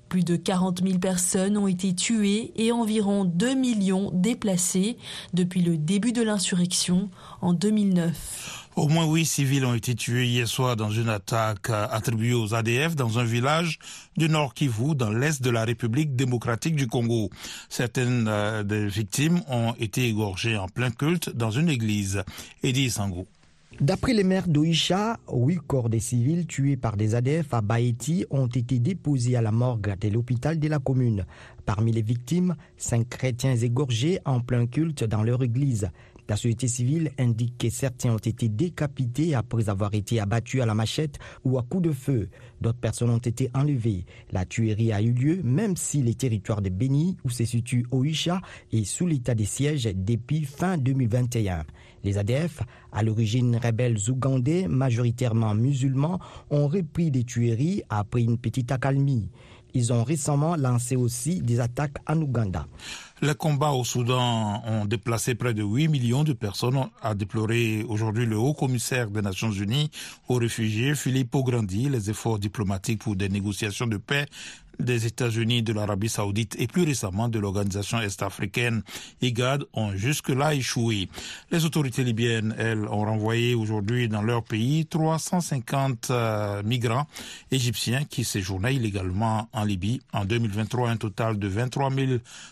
Plus 0.08 0.24
de 0.24 0.36
40 0.36 0.82
000 0.82 0.98
personnes 0.98 1.56
ont 1.58 1.66
été 1.66 1.94
tuées 1.94 2.52
et 2.56 2.72
environ 2.72 3.24
2 3.24 3.54
millions 3.54 4.10
déplacées 4.14 4.96
depuis 5.34 5.60
le 5.60 5.76
début 5.76 6.12
de 6.12 6.22
l'insurrection 6.22 7.10
en 7.40 7.52
2009. 7.52 8.68
Au 8.76 8.86
moins 8.86 9.06
huit 9.06 9.26
civils 9.26 9.64
ont 9.64 9.74
été 9.74 9.96
tués 9.96 10.28
hier 10.28 10.46
soir 10.46 10.76
dans 10.76 10.90
une 10.90 11.08
attaque 11.08 11.68
attribuée 11.70 12.32
aux 12.32 12.54
ADF 12.54 12.94
dans 12.94 13.18
un 13.18 13.24
village 13.24 13.80
du 14.16 14.28
Nord 14.28 14.54
Kivu, 14.54 14.94
dans 14.94 15.10
l'est 15.10 15.42
de 15.42 15.50
la 15.50 15.64
République 15.64 16.14
démocratique 16.14 16.76
du 16.76 16.86
Congo. 16.86 17.28
Certaines 17.68 18.28
euh, 18.28 18.62
des 18.62 18.86
victimes 18.86 19.42
ont 19.48 19.74
été 19.80 20.06
égorgées 20.08 20.56
en 20.56 20.68
plein 20.68 20.90
culte 20.90 21.28
dans 21.30 21.50
une 21.50 21.68
église. 21.68 22.22
Eddie 22.62 22.90
Sango. 22.90 23.26
D'après 23.80 24.12
les 24.12 24.24
maires 24.24 24.48
d'Oisha, 24.48 25.20
huit 25.32 25.60
corps 25.64 25.88
des 25.88 26.00
civils 26.00 26.48
tués 26.48 26.76
par 26.76 26.96
des 26.96 27.14
ADF 27.14 27.54
à 27.54 27.60
Baïti 27.60 28.26
ont 28.28 28.48
été 28.48 28.80
déposés 28.80 29.36
à 29.36 29.40
la 29.40 29.52
morgue 29.52 29.96
de 30.00 30.08
l'hôpital 30.08 30.58
de 30.58 30.66
la 30.66 30.80
commune. 30.80 31.24
Parmi 31.64 31.92
les 31.92 32.02
victimes, 32.02 32.56
cinq 32.76 33.08
chrétiens 33.08 33.54
égorgés 33.54 34.18
en 34.24 34.40
plein 34.40 34.66
culte 34.66 35.04
dans 35.04 35.22
leur 35.22 35.44
église. 35.44 35.90
La 36.28 36.36
société 36.36 36.68
civile 36.68 37.10
indique 37.18 37.56
que 37.56 37.70
certains 37.70 38.12
ont 38.12 38.18
été 38.18 38.50
décapités 38.50 39.34
après 39.34 39.70
avoir 39.70 39.94
été 39.94 40.20
abattus 40.20 40.60
à 40.60 40.66
la 40.66 40.74
machette 40.74 41.18
ou 41.42 41.58
à 41.58 41.62
coups 41.62 41.84
de 41.84 41.92
feu. 41.92 42.28
D'autres 42.60 42.78
personnes 42.78 43.08
ont 43.08 43.16
été 43.16 43.50
enlevées. 43.54 44.04
La 44.30 44.44
tuerie 44.44 44.92
a 44.92 45.00
eu 45.00 45.12
lieu 45.12 45.40
même 45.42 45.76
si 45.76 46.02
les 46.02 46.14
territoires 46.14 46.60
de 46.60 46.68
Béni, 46.68 47.16
où 47.24 47.30
se 47.30 47.46
situe 47.46 47.86
Oisha, 47.92 48.42
est 48.72 48.84
sous 48.84 49.06
l'état 49.06 49.34
de 49.34 49.44
siège 49.44 49.88
depuis 49.94 50.44
fin 50.44 50.76
2021. 50.76 51.64
Les 52.04 52.18
ADF, 52.18 52.60
à 52.92 53.02
l'origine 53.02 53.56
rebelles 53.56 54.10
ougandais, 54.10 54.68
majoritairement 54.68 55.54
musulmans, 55.54 56.20
ont 56.50 56.68
repris 56.68 57.10
des 57.10 57.24
tueries 57.24 57.82
après 57.88 58.22
une 58.22 58.38
petite 58.38 58.70
accalmie. 58.70 59.30
Ils 59.78 59.92
ont 59.92 60.02
récemment 60.02 60.56
lancé 60.56 60.96
aussi 60.96 61.40
des 61.40 61.60
attaques 61.60 61.98
en 62.08 62.20
Ouganda. 62.20 62.66
Les 63.22 63.36
combats 63.36 63.70
au 63.70 63.84
Soudan 63.84 64.60
ont 64.66 64.86
déplacé 64.86 65.36
près 65.36 65.54
de 65.54 65.62
8 65.62 65.86
millions 65.86 66.24
de 66.24 66.32
personnes, 66.32 66.88
a 67.00 67.14
déploré 67.14 67.84
aujourd'hui 67.88 68.26
le 68.26 68.36
haut 68.36 68.54
commissaire 68.54 69.08
des 69.08 69.22
Nations 69.22 69.52
Unies 69.52 69.88
aux 70.28 70.34
réfugiés, 70.34 70.96
Philippe 70.96 71.36
Grandi. 71.36 71.88
Les 71.88 72.10
efforts 72.10 72.40
diplomatiques 72.40 73.02
pour 73.02 73.14
des 73.14 73.28
négociations 73.28 73.86
de 73.86 73.98
paix 73.98 74.26
des 74.78 75.06
États-Unis, 75.06 75.62
de 75.62 75.72
l'Arabie 75.72 76.08
saoudite 76.08 76.56
et 76.58 76.66
plus 76.66 76.84
récemment 76.84 77.28
de 77.28 77.38
l'organisation 77.38 78.00
est-africaine 78.00 78.82
IGAD 79.22 79.64
ont 79.74 79.96
jusque-là 79.96 80.54
échoué. 80.54 81.08
Les 81.50 81.64
autorités 81.64 82.04
libyennes, 82.04 82.54
elles, 82.58 82.86
ont 82.86 83.04
renvoyé 83.04 83.54
aujourd'hui 83.54 84.08
dans 84.08 84.22
leur 84.22 84.42
pays 84.42 84.86
350 84.86 86.10
euh, 86.10 86.62
migrants 86.62 87.06
égyptiens 87.50 88.04
qui 88.04 88.24
séjournaient 88.24 88.74
illégalement 88.74 89.48
en 89.52 89.64
Libye. 89.64 90.00
En 90.12 90.24
2023, 90.24 90.90
un 90.90 90.96
total 90.96 91.38
de 91.38 91.48
23 91.48 91.90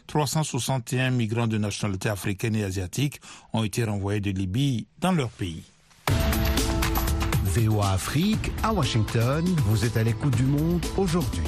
361 0.07 1.11
migrants 1.11 1.47
de 1.47 1.59
nationalité 1.59 2.09
africaine 2.09 2.57
et 2.57 2.65
asiatique 2.65 3.21
ont 3.53 3.65
été 3.65 3.85
renvoyés 3.85 4.21
de 4.21 4.31
Libye 4.31 4.87
dans 5.01 5.13
leur 5.13 5.31
pays. 5.31 5.63
VOA 7.45 7.93
Afrique, 7.93 8.51
à 8.63 8.73
Washington, 8.73 9.45
vous 9.67 9.85
êtes 9.85 9.97
à 9.97 10.03
l'écoute 10.03 10.37
du 10.37 10.45
monde 10.45 10.85
aujourd'hui. 10.97 11.43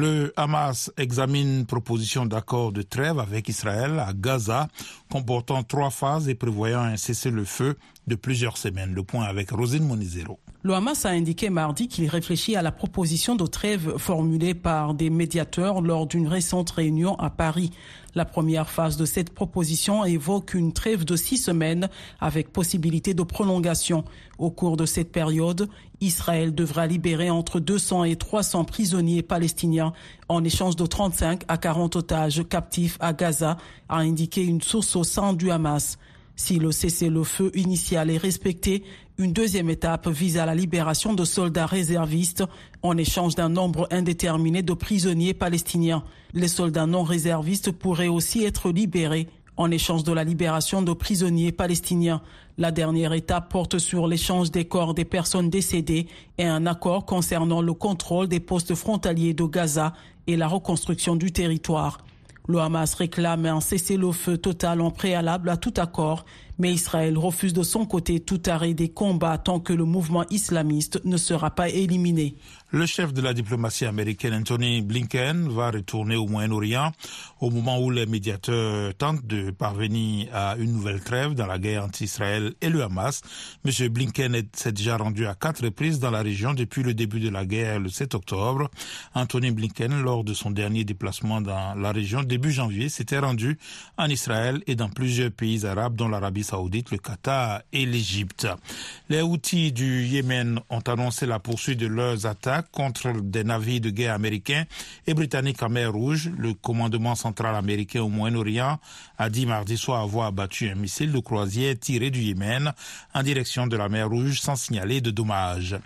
Le 0.00 0.32
Hamas 0.36 0.92
examine 0.96 1.58
une 1.58 1.66
proposition 1.66 2.24
d'accord 2.24 2.70
de 2.70 2.82
trêve 2.82 3.18
avec 3.18 3.48
Israël 3.48 3.98
à 3.98 4.12
Gaza, 4.12 4.68
comportant 5.10 5.64
trois 5.64 5.90
phases 5.90 6.28
et 6.28 6.36
prévoyant 6.36 6.82
un 6.82 6.96
cessez-le-feu 6.96 7.76
de 8.06 8.14
plusieurs 8.14 8.58
semaines. 8.58 8.94
Le 8.94 9.02
point 9.02 9.24
avec 9.24 9.50
Rosine 9.50 9.84
Monizero. 9.84 10.38
Le 10.68 10.74
Hamas 10.74 11.06
a 11.06 11.08
indiqué 11.08 11.48
mardi 11.48 11.88
qu'il 11.88 12.06
réfléchit 12.10 12.54
à 12.54 12.60
la 12.60 12.70
proposition 12.70 13.36
de 13.36 13.46
trêve 13.46 13.96
formulée 13.96 14.52
par 14.52 14.92
des 14.92 15.08
médiateurs 15.08 15.80
lors 15.80 16.06
d'une 16.06 16.28
récente 16.28 16.68
réunion 16.68 17.18
à 17.18 17.30
Paris. 17.30 17.70
La 18.14 18.26
première 18.26 18.68
phase 18.68 18.98
de 18.98 19.06
cette 19.06 19.30
proposition 19.30 20.04
évoque 20.04 20.52
une 20.52 20.74
trêve 20.74 21.06
de 21.06 21.16
six 21.16 21.38
semaines 21.38 21.88
avec 22.20 22.52
possibilité 22.52 23.14
de 23.14 23.22
prolongation. 23.22 24.04
Au 24.36 24.50
cours 24.50 24.76
de 24.76 24.84
cette 24.84 25.10
période, 25.10 25.70
Israël 26.02 26.54
devra 26.54 26.86
libérer 26.86 27.30
entre 27.30 27.60
200 27.60 28.04
et 28.04 28.16
300 28.16 28.64
prisonniers 28.64 29.22
palestiniens 29.22 29.94
en 30.28 30.44
échange 30.44 30.76
de 30.76 30.84
35 30.84 31.44
à 31.48 31.56
40 31.56 31.96
otages 31.96 32.46
captifs 32.46 32.98
à 33.00 33.14
Gaza, 33.14 33.56
a 33.88 34.00
indiqué 34.00 34.44
une 34.44 34.60
source 34.60 34.96
au 34.96 35.04
sein 35.04 35.32
du 35.32 35.50
Hamas. 35.50 35.96
Si 36.36 36.60
le 36.60 36.70
cessez-le-feu 36.70 37.50
initial 37.54 38.10
est 38.10 38.16
respecté, 38.16 38.84
une 39.20 39.32
deuxième 39.32 39.68
étape 39.68 40.06
vise 40.06 40.38
à 40.38 40.46
la 40.46 40.54
libération 40.54 41.12
de 41.12 41.24
soldats 41.24 41.66
réservistes 41.66 42.44
en 42.82 42.96
échange 42.96 43.34
d'un 43.34 43.48
nombre 43.48 43.88
indéterminé 43.90 44.62
de 44.62 44.72
prisonniers 44.74 45.34
palestiniens. 45.34 46.04
Les 46.34 46.46
soldats 46.46 46.86
non 46.86 47.02
réservistes 47.02 47.72
pourraient 47.72 48.06
aussi 48.06 48.44
être 48.44 48.70
libérés 48.70 49.26
en 49.56 49.72
échange 49.72 50.04
de 50.04 50.12
la 50.12 50.22
libération 50.22 50.82
de 50.82 50.92
prisonniers 50.92 51.50
palestiniens. 51.50 52.22
La 52.58 52.70
dernière 52.70 53.12
étape 53.12 53.50
porte 53.50 53.78
sur 53.78 54.06
l'échange 54.06 54.52
des 54.52 54.66
corps 54.66 54.94
des 54.94 55.04
personnes 55.04 55.50
décédées 55.50 56.06
et 56.38 56.46
un 56.46 56.64
accord 56.64 57.04
concernant 57.04 57.60
le 57.60 57.74
contrôle 57.74 58.28
des 58.28 58.38
postes 58.38 58.76
frontaliers 58.76 59.34
de 59.34 59.44
Gaza 59.46 59.94
et 60.28 60.36
la 60.36 60.46
reconstruction 60.46 61.16
du 61.16 61.32
territoire. 61.32 61.98
Le 62.46 62.60
Hamas 62.60 62.94
réclame 62.94 63.44
un 63.46 63.60
cessez-le-feu 63.60 64.38
total 64.38 64.80
en 64.80 64.90
préalable 64.90 65.50
à 65.50 65.58
tout 65.58 65.74
accord, 65.76 66.24
mais 66.58 66.72
Israël 66.72 67.16
refuse 67.16 67.52
de 67.52 67.62
son 67.62 67.86
côté 67.86 68.20
tout 68.20 68.42
arrêt 68.46 68.74
des 68.74 68.88
combats 68.88 69.38
tant 69.38 69.60
que 69.60 69.72
le 69.72 69.84
mouvement 69.84 70.24
islamiste 70.30 71.00
ne 71.04 71.16
sera 71.16 71.50
pas 71.50 71.68
éliminé. 71.68 72.36
Le 72.70 72.84
chef 72.84 73.14
de 73.14 73.22
la 73.22 73.32
diplomatie 73.32 73.86
américaine, 73.86 74.34
Anthony 74.34 74.82
Blinken, 74.82 75.48
va 75.48 75.70
retourner 75.70 76.16
au 76.16 76.26
Moyen-Orient 76.26 76.92
au 77.40 77.50
moment 77.50 77.80
où 77.80 77.90
les 77.90 78.04
médiateurs 78.04 78.94
tentent 78.94 79.26
de 79.26 79.50
parvenir 79.50 80.28
à 80.34 80.56
une 80.58 80.72
nouvelle 80.72 81.00
trêve 81.00 81.34
dans 81.34 81.46
la 81.46 81.58
guerre 81.58 81.84
entre 81.84 82.02
Israël 82.02 82.52
et 82.60 82.68
le 82.68 82.82
Hamas. 82.82 83.22
M. 83.64 83.88
Blinken 83.88 84.42
s'est 84.52 84.72
déjà 84.72 84.98
rendu 84.98 85.26
à 85.26 85.34
quatre 85.34 85.64
reprises 85.64 85.98
dans 85.98 86.10
la 86.10 86.20
région 86.20 86.52
depuis 86.52 86.82
le 86.82 86.92
début 86.92 87.20
de 87.20 87.30
la 87.30 87.46
guerre 87.46 87.80
le 87.80 87.88
7 87.88 88.14
octobre. 88.14 88.68
Anthony 89.14 89.50
Blinken, 89.50 90.02
lors 90.02 90.22
de 90.24 90.34
son 90.34 90.50
dernier 90.50 90.84
déplacement 90.84 91.40
dans 91.40 91.74
la 91.74 91.92
région 91.92 92.22
début 92.22 92.52
janvier, 92.52 92.90
s'était 92.90 93.18
rendu 93.18 93.58
en 93.96 94.08
Israël 94.08 94.62
et 94.66 94.74
dans 94.74 94.90
plusieurs 94.90 95.30
pays 95.30 95.64
arabes 95.64 95.96
dont 95.96 96.08
l'Arabie 96.08 96.44
saoudite, 96.48 96.90
le 96.90 96.98
Qatar 96.98 97.62
et 97.72 97.84
l'Égypte. 97.84 98.48
Les 99.08 99.20
outils 99.20 99.72
du 99.72 100.04
Yémen 100.04 100.60
ont 100.70 100.80
annoncé 100.80 101.26
la 101.26 101.38
poursuite 101.38 101.78
de 101.78 101.86
leurs 101.86 102.26
attaques 102.26 102.70
contre 102.72 103.12
des 103.20 103.44
navires 103.44 103.80
de 103.80 103.90
guerre 103.90 104.14
américains 104.14 104.64
et 105.06 105.14
britanniques 105.14 105.62
en 105.62 105.68
mer 105.68 105.92
Rouge. 105.92 106.30
Le 106.38 106.54
commandement 106.54 107.14
central 107.14 107.54
américain 107.54 108.02
au 108.02 108.08
Moyen-Orient 108.08 108.78
a 109.18 109.30
dit 109.30 109.46
mardi 109.46 109.76
soir 109.76 110.02
avoir 110.02 110.28
abattu 110.28 110.68
un 110.70 110.74
missile 110.74 111.12
de 111.12 111.18
croisière 111.18 111.74
tiré 111.78 112.10
du 112.10 112.20
Yémen 112.20 112.72
en 113.14 113.22
direction 113.22 113.66
de 113.66 113.76
la 113.76 113.88
mer 113.88 114.08
Rouge 114.08 114.40
sans 114.40 114.56
signaler 114.56 115.00
de 115.00 115.10
dommages. 115.10 115.76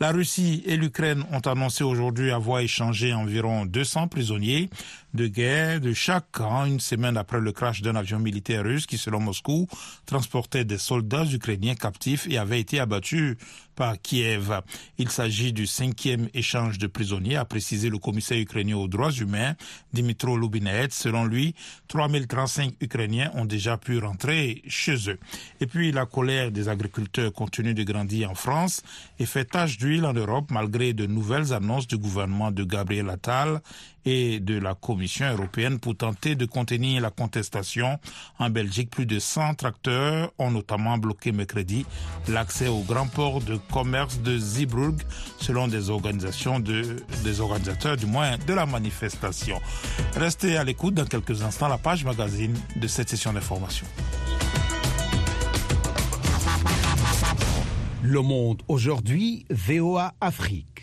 La 0.00 0.12
Russie 0.12 0.62
et 0.66 0.76
l'Ukraine 0.76 1.24
ont 1.32 1.40
annoncé 1.40 1.84
aujourd'hui 1.84 2.30
avoir 2.30 2.60
échangé 2.60 3.12
environ 3.12 3.66
200 3.66 4.08
prisonniers 4.08 4.70
de 5.16 5.26
guerre 5.26 5.80
de 5.80 5.92
chaque 5.92 6.30
camp 6.30 6.64
une 6.66 6.78
semaine 6.78 7.16
après 7.16 7.40
le 7.40 7.50
crash 7.50 7.82
d'un 7.82 7.96
avion 7.96 8.18
militaire 8.18 8.62
russe 8.62 8.86
qui, 8.86 8.98
selon 8.98 9.18
Moscou, 9.18 9.66
transportait 10.04 10.64
des 10.64 10.78
soldats 10.78 11.24
ukrainiens 11.24 11.74
captifs 11.74 12.28
et 12.30 12.38
avait 12.38 12.60
été 12.60 12.78
abattu 12.78 13.38
par 13.76 14.00
Kiev. 14.00 14.60
Il 14.98 15.10
s'agit 15.10 15.52
du 15.52 15.66
cinquième 15.66 16.28
échange 16.34 16.78
de 16.78 16.88
prisonniers, 16.88 17.36
a 17.36 17.44
précisé 17.44 17.88
le 17.88 17.98
commissaire 17.98 18.38
ukrainien 18.38 18.76
aux 18.76 18.88
droits 18.88 19.12
humains, 19.12 19.54
Dimitro 19.92 20.36
Lubinet. 20.36 20.88
Selon 20.90 21.26
lui, 21.26 21.54
3035 21.88 22.74
Ukrainiens 22.80 23.30
ont 23.34 23.44
déjà 23.44 23.76
pu 23.76 23.98
rentrer 23.98 24.62
chez 24.66 25.10
eux. 25.10 25.18
Et 25.60 25.66
puis, 25.66 25.92
la 25.92 26.06
colère 26.06 26.50
des 26.50 26.68
agriculteurs 26.68 27.32
continue 27.32 27.74
de 27.74 27.84
grandir 27.84 28.30
en 28.30 28.34
France 28.34 28.82
et 29.18 29.26
fait 29.26 29.44
tache 29.44 29.78
d'huile 29.78 30.06
en 30.06 30.14
Europe 30.14 30.50
malgré 30.50 30.92
de 30.92 31.06
nouvelles 31.06 31.52
annonces 31.52 31.86
du 31.86 31.98
gouvernement 31.98 32.50
de 32.50 32.64
Gabriel 32.64 33.10
Attal 33.10 33.60
et 34.06 34.38
de 34.40 34.58
la 34.58 34.74
Commission 34.74 35.26
européenne 35.32 35.80
pour 35.80 35.96
tenter 35.96 36.36
de 36.36 36.46
contenir 36.46 37.02
la 37.02 37.10
contestation. 37.10 37.98
En 38.38 38.48
Belgique, 38.50 38.90
plus 38.90 39.04
de 39.04 39.18
100 39.18 39.54
tracteurs 39.54 40.32
ont 40.38 40.52
notamment 40.52 40.96
bloqué 40.96 41.32
mercredi 41.32 41.84
l'accès 42.28 42.68
au 42.68 42.80
grand 42.82 43.08
port 43.08 43.40
de 43.40 43.56
commerce 43.72 44.20
de 44.20 44.38
Zeebrugge, 44.38 45.02
selon 45.38 45.68
des 45.68 45.90
organisations 45.90 46.60
de, 46.60 46.96
des 47.24 47.40
organisateurs 47.40 47.96
du 47.96 48.06
moins 48.06 48.36
de 48.46 48.54
la 48.54 48.66
manifestation. 48.66 49.60
Restez 50.16 50.56
à 50.56 50.64
l'écoute 50.64 50.94
dans 50.94 51.04
quelques 51.04 51.42
instants 51.42 51.68
la 51.68 51.78
page 51.78 52.04
magazine 52.04 52.54
de 52.76 52.86
cette 52.86 53.08
session 53.08 53.32
d'information. 53.32 53.86
Le 58.02 58.22
Monde 58.22 58.62
aujourd'hui, 58.68 59.46
VOA 59.50 60.14
Afrique. 60.20 60.76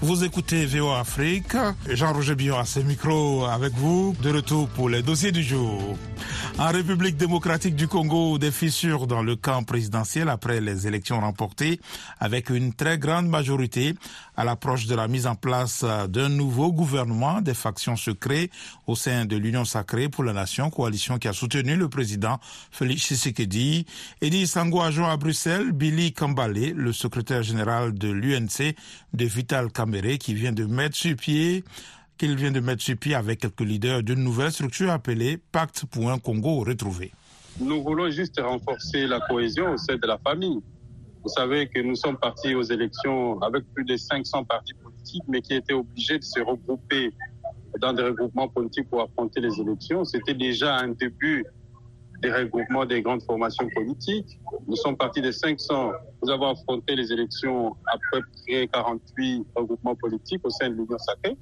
Vous 0.00 0.24
écoutez 0.24 0.64
VOA 0.64 1.00
Afrique. 1.00 1.56
Jean-Roger 1.88 2.34
Bion 2.36 2.58
à 2.58 2.64
ce 2.64 2.80
micro 2.80 3.44
avec 3.44 3.72
vous. 3.74 4.14
De 4.22 4.30
retour 4.30 4.68
pour 4.68 4.88
les 4.88 5.02
dossiers 5.02 5.32
du 5.32 5.42
jour. 5.42 5.98
En 6.60 6.72
République 6.72 7.16
démocratique 7.16 7.76
du 7.76 7.86
Congo, 7.86 8.36
des 8.36 8.50
fissures 8.50 9.06
dans 9.06 9.22
le 9.22 9.36
camp 9.36 9.62
présidentiel 9.62 10.28
après 10.28 10.60
les 10.60 10.88
élections 10.88 11.20
remportées 11.20 11.78
avec 12.18 12.50
une 12.50 12.74
très 12.74 12.98
grande 12.98 13.28
majorité 13.28 13.94
à 14.36 14.42
l'approche 14.42 14.86
de 14.86 14.96
la 14.96 15.06
mise 15.06 15.28
en 15.28 15.36
place 15.36 15.84
d'un 16.08 16.28
nouveau 16.28 16.72
gouvernement 16.72 17.40
des 17.40 17.54
factions 17.54 17.94
secrètes 17.94 18.50
au 18.88 18.96
sein 18.96 19.24
de 19.24 19.36
l'Union 19.36 19.64
sacrée 19.64 20.08
pour 20.08 20.24
la 20.24 20.32
nation, 20.32 20.68
coalition 20.68 21.18
qui 21.18 21.28
a 21.28 21.32
soutenu 21.32 21.76
le 21.76 21.88
président 21.88 22.40
Félix 22.72 23.02
Tshisekedi. 23.02 23.86
Eddie 24.20 24.48
Sango 24.48 24.80
à 24.80 25.16
Bruxelles, 25.16 25.70
Billy 25.70 26.12
Kambale, 26.12 26.72
le 26.72 26.92
secrétaire 26.92 27.44
général 27.44 27.94
de 27.94 28.08
l'UNC 28.08 28.74
de 29.14 29.24
Vital 29.24 29.70
Kamere 29.70 30.18
qui 30.18 30.34
vient 30.34 30.52
de 30.52 30.64
mettre 30.64 30.96
sur 30.96 31.14
pied 31.14 31.62
qu'il 32.18 32.36
vient 32.36 32.50
de 32.50 32.60
mettre 32.60 32.82
sur 32.82 32.96
pied 32.96 33.14
avec 33.14 33.40
quelques 33.40 33.60
leaders 33.60 34.02
d'une 34.02 34.22
nouvelle 34.22 34.50
structure 34.52 34.90
appelée 34.90 35.38
Pacte 35.52 35.84
pour 35.86 36.10
un 36.10 36.18
Congo 36.18 36.64
retrouvé. 36.64 37.12
Nous 37.60 37.82
voulons 37.82 38.10
juste 38.10 38.38
renforcer 38.40 39.06
la 39.06 39.20
cohésion 39.20 39.72
au 39.72 39.76
sein 39.76 39.96
de 39.96 40.06
la 40.06 40.18
famille. 40.18 40.60
Vous 41.22 41.28
savez 41.28 41.68
que 41.68 41.80
nous 41.80 41.96
sommes 41.96 42.16
partis 42.16 42.54
aux 42.54 42.62
élections 42.62 43.40
avec 43.40 43.64
plus 43.72 43.84
de 43.84 43.96
500 43.96 44.44
partis 44.44 44.74
politiques, 44.74 45.24
mais 45.28 45.40
qui 45.40 45.54
étaient 45.54 45.74
obligés 45.74 46.18
de 46.18 46.24
se 46.24 46.40
regrouper 46.40 47.12
dans 47.80 47.92
des 47.92 48.02
regroupements 48.02 48.48
politiques 48.48 48.88
pour 48.88 49.02
affronter 49.02 49.40
les 49.40 49.60
élections. 49.60 50.04
C'était 50.04 50.34
déjà 50.34 50.76
un 50.76 50.88
début 50.88 51.44
des 52.20 52.32
regroupements 52.32 52.84
des 52.84 53.00
grandes 53.02 53.22
formations 53.22 53.68
politiques. 53.74 54.38
Nous 54.66 54.76
sommes 54.76 54.96
partis 54.96 55.22
de 55.22 55.30
500. 55.30 55.92
Nous 56.22 56.30
avons 56.30 56.50
affronté 56.50 56.96
les 56.96 57.12
élections 57.12 57.76
peu 58.12 58.20
près 58.46 58.66
48 58.68 59.46
regroupements 59.54 59.94
politiques 59.94 60.40
au 60.44 60.50
sein 60.50 60.68
de 60.70 60.74
l'Union 60.74 60.98
sacrée 60.98 61.36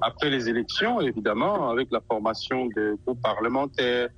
après 0.00 0.30
les 0.30 0.48
élections, 0.48 1.00
évidemment, 1.00 1.70
avec 1.70 1.90
la 1.90 2.00
formation 2.00 2.66
des 2.66 2.92
groupes 3.04 3.22
parlementaires, 3.22 4.08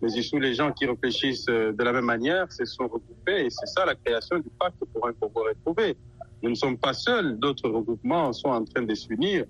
mais 0.00 0.16
aussi 0.18 0.38
les 0.38 0.54
gens 0.54 0.72
qui 0.72 0.86
réfléchissent 0.86 1.48
euh, 1.48 1.72
de 1.72 1.84
la 1.84 1.92
même 1.92 2.04
manière 2.04 2.50
se 2.52 2.64
sont 2.64 2.84
regroupés 2.84 3.46
et 3.46 3.50
c'est 3.50 3.66
ça 3.66 3.84
la 3.84 3.94
création 3.94 4.38
du 4.38 4.48
pacte 4.58 4.76
pour 4.92 5.06
un 5.08 5.12
Congo 5.12 5.44
retrouvé. 5.44 5.96
Nous 6.42 6.50
ne 6.50 6.54
sommes 6.54 6.78
pas 6.78 6.92
seuls, 6.92 7.38
d'autres 7.38 7.68
regroupements 7.68 8.32
sont 8.32 8.48
en 8.48 8.64
train 8.64 8.82
de 8.82 8.94
s'unir 8.94 9.44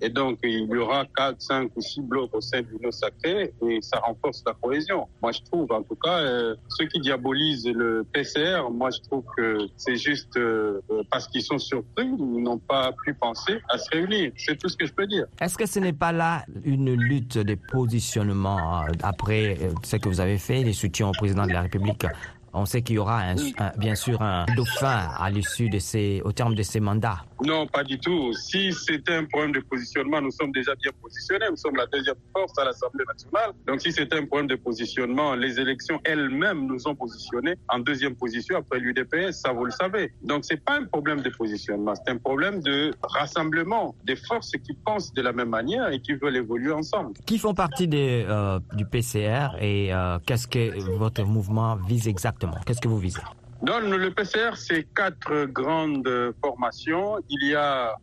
et 0.00 0.08
donc, 0.08 0.38
il 0.42 0.68
y 0.68 0.76
aura 0.76 1.04
4, 1.16 1.40
5 1.40 1.70
ou 1.76 1.80
6 1.80 2.00
blocs 2.02 2.34
au 2.34 2.40
sein 2.40 2.62
de 2.62 2.66
l'Union 2.68 2.90
sacrée 2.90 3.52
et 3.66 3.78
ça 3.80 3.98
renforce 3.98 4.42
la 4.46 4.54
cohésion. 4.54 5.08
Moi, 5.22 5.32
je 5.32 5.40
trouve, 5.42 5.70
en 5.72 5.82
tout 5.82 5.96
cas, 5.96 6.18
euh, 6.18 6.54
ceux 6.68 6.86
qui 6.86 7.00
diabolisent 7.00 7.66
le 7.66 8.04
PCR, 8.12 8.68
moi, 8.70 8.90
je 8.90 9.00
trouve 9.08 9.24
que 9.36 9.58
c'est 9.76 9.96
juste 9.96 10.36
euh, 10.36 10.80
parce 11.10 11.28
qu'ils 11.28 11.42
sont 11.42 11.58
surpris, 11.58 12.06
ils 12.06 12.42
n'ont 12.42 12.58
pas 12.58 12.92
pu 13.04 13.14
penser 13.14 13.60
à 13.68 13.78
se 13.78 13.88
réunir. 13.90 14.32
C'est 14.36 14.58
tout 14.58 14.68
ce 14.68 14.76
que 14.76 14.86
je 14.86 14.92
peux 14.92 15.06
dire. 15.06 15.26
Est-ce 15.40 15.56
que 15.56 15.66
ce 15.66 15.78
n'est 15.78 15.92
pas 15.92 16.12
là 16.12 16.44
une 16.64 16.92
lutte 16.94 17.38
de 17.38 17.56
positionnement 17.72 18.82
euh, 18.82 18.86
après 19.02 19.58
ce 19.84 19.96
que 19.96 20.08
vous 20.08 20.20
avez 20.20 20.38
fait, 20.38 20.62
les 20.62 20.72
soutiens 20.72 21.08
au 21.08 21.12
président 21.12 21.46
de 21.46 21.52
la 21.52 21.62
République 21.62 22.06
on 22.54 22.64
sait 22.66 22.82
qu'il 22.82 22.96
y 22.96 22.98
aura 22.98 23.20
un, 23.20 23.34
bien 23.76 23.94
sûr 23.94 24.22
un 24.22 24.46
dauphin 24.56 25.08
à 25.18 25.30
l'issue 25.30 25.68
de 25.68 25.78
ces, 25.78 26.22
au 26.24 26.32
terme 26.32 26.54
de 26.54 26.62
ces 26.62 26.80
mandats. 26.80 27.24
Non, 27.44 27.66
pas 27.66 27.84
du 27.84 27.98
tout. 27.98 28.32
Si 28.32 28.72
c'était 28.72 29.16
un 29.16 29.24
problème 29.24 29.52
de 29.52 29.60
positionnement, 29.60 30.20
nous 30.20 30.30
sommes 30.30 30.52
déjà 30.52 30.74
bien 30.76 30.92
positionnés. 31.02 31.46
Nous 31.50 31.56
sommes 31.56 31.76
la 31.76 31.86
deuxième 31.86 32.14
force 32.32 32.56
à 32.58 32.64
l'Assemblée 32.64 33.04
nationale. 33.06 33.52
Donc 33.66 33.80
si 33.80 33.92
c'était 33.92 34.16
un 34.16 34.26
problème 34.26 34.48
de 34.48 34.56
positionnement, 34.56 35.34
les 35.34 35.58
élections 35.60 36.00
elles-mêmes 36.04 36.66
nous 36.66 36.86
ont 36.86 36.94
positionnés 36.94 37.54
en 37.68 37.78
deuxième 37.80 38.14
position 38.14 38.58
après 38.58 38.78
l'UDPS, 38.78 39.32
ça 39.32 39.52
vous 39.52 39.64
le 39.64 39.70
savez. 39.70 40.12
Donc 40.22 40.44
c'est 40.44 40.62
pas 40.62 40.76
un 40.78 40.84
problème 40.84 41.20
de 41.20 41.30
positionnement, 41.30 41.94
c'est 41.94 42.12
un 42.12 42.18
problème 42.18 42.60
de 42.62 42.92
rassemblement 43.02 43.94
des 44.04 44.16
forces 44.16 44.52
qui 44.52 44.74
pensent 44.84 45.12
de 45.12 45.22
la 45.22 45.32
même 45.32 45.48
manière 45.48 45.88
et 45.90 46.00
qui 46.00 46.14
veulent 46.14 46.36
évoluer 46.36 46.72
ensemble. 46.72 47.12
Qui 47.26 47.38
font 47.38 47.54
partie 47.54 47.88
euh, 47.92 48.60
du 48.74 48.84
PCR 48.86 49.48
et 49.60 49.92
euh, 49.92 50.18
qu'est-ce 50.26 50.46
que 50.46 50.80
votre 50.96 51.24
mouvement 51.24 51.76
vise 51.76 52.08
exactement? 52.08 52.43
Qu'est-ce 52.66 52.80
que 52.80 52.88
vous 52.88 52.98
visez 52.98 53.22
non, 53.62 53.80
le 53.80 54.10
PCR, 54.10 54.50
c'est 54.56 54.86
quatre 54.94 55.46
grandes 55.46 56.34
formations. 56.42 57.16
Il 57.30 57.48
y 57.48 57.54
a 57.54 57.96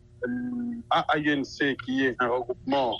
AAUNC 0.90 1.76
qui 1.84 2.06
est 2.06 2.16
un 2.18 2.28
regroupement 2.28 2.96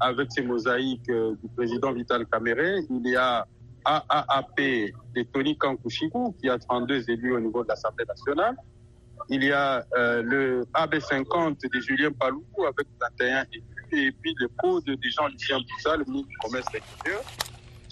avec 0.00 0.30
ses 0.30 0.42
mosaïques 0.42 1.08
euh, 1.08 1.34
du 1.42 1.48
président 1.56 1.92
Vital 1.92 2.26
Kamere. 2.26 2.82
Il 2.90 3.08
y 3.08 3.16
a 3.16 3.46
AAAP 3.84 4.58
de 5.14 5.22
Tony 5.32 5.56
Kankushiku 5.56 6.34
qui 6.40 6.48
a 6.48 6.58
32 6.58 7.10
élus 7.10 7.32
au 7.32 7.40
niveau 7.40 7.62
de 7.62 7.68
l'Assemblée 7.68 8.04
nationale. 8.04 8.56
Il 9.28 9.42
y 9.44 9.52
a 9.52 9.84
euh, 9.96 10.22
le 10.22 10.64
AB50 10.74 11.72
de 11.72 11.80
Julien 11.80 12.10
Palou 12.12 12.44
avec 12.58 12.86
21 13.20 13.44
élus. 13.52 13.64
Et 13.92 14.12
puis 14.12 14.34
le 14.38 14.48
code 14.58 14.84
de 14.84 14.98
Jean-Lucien 15.02 15.58
Boussa, 15.60 15.96
le 15.96 16.04
ministre 16.04 16.28
du 16.28 16.36
Commerce 16.38 16.74
extérieur, 16.74 17.22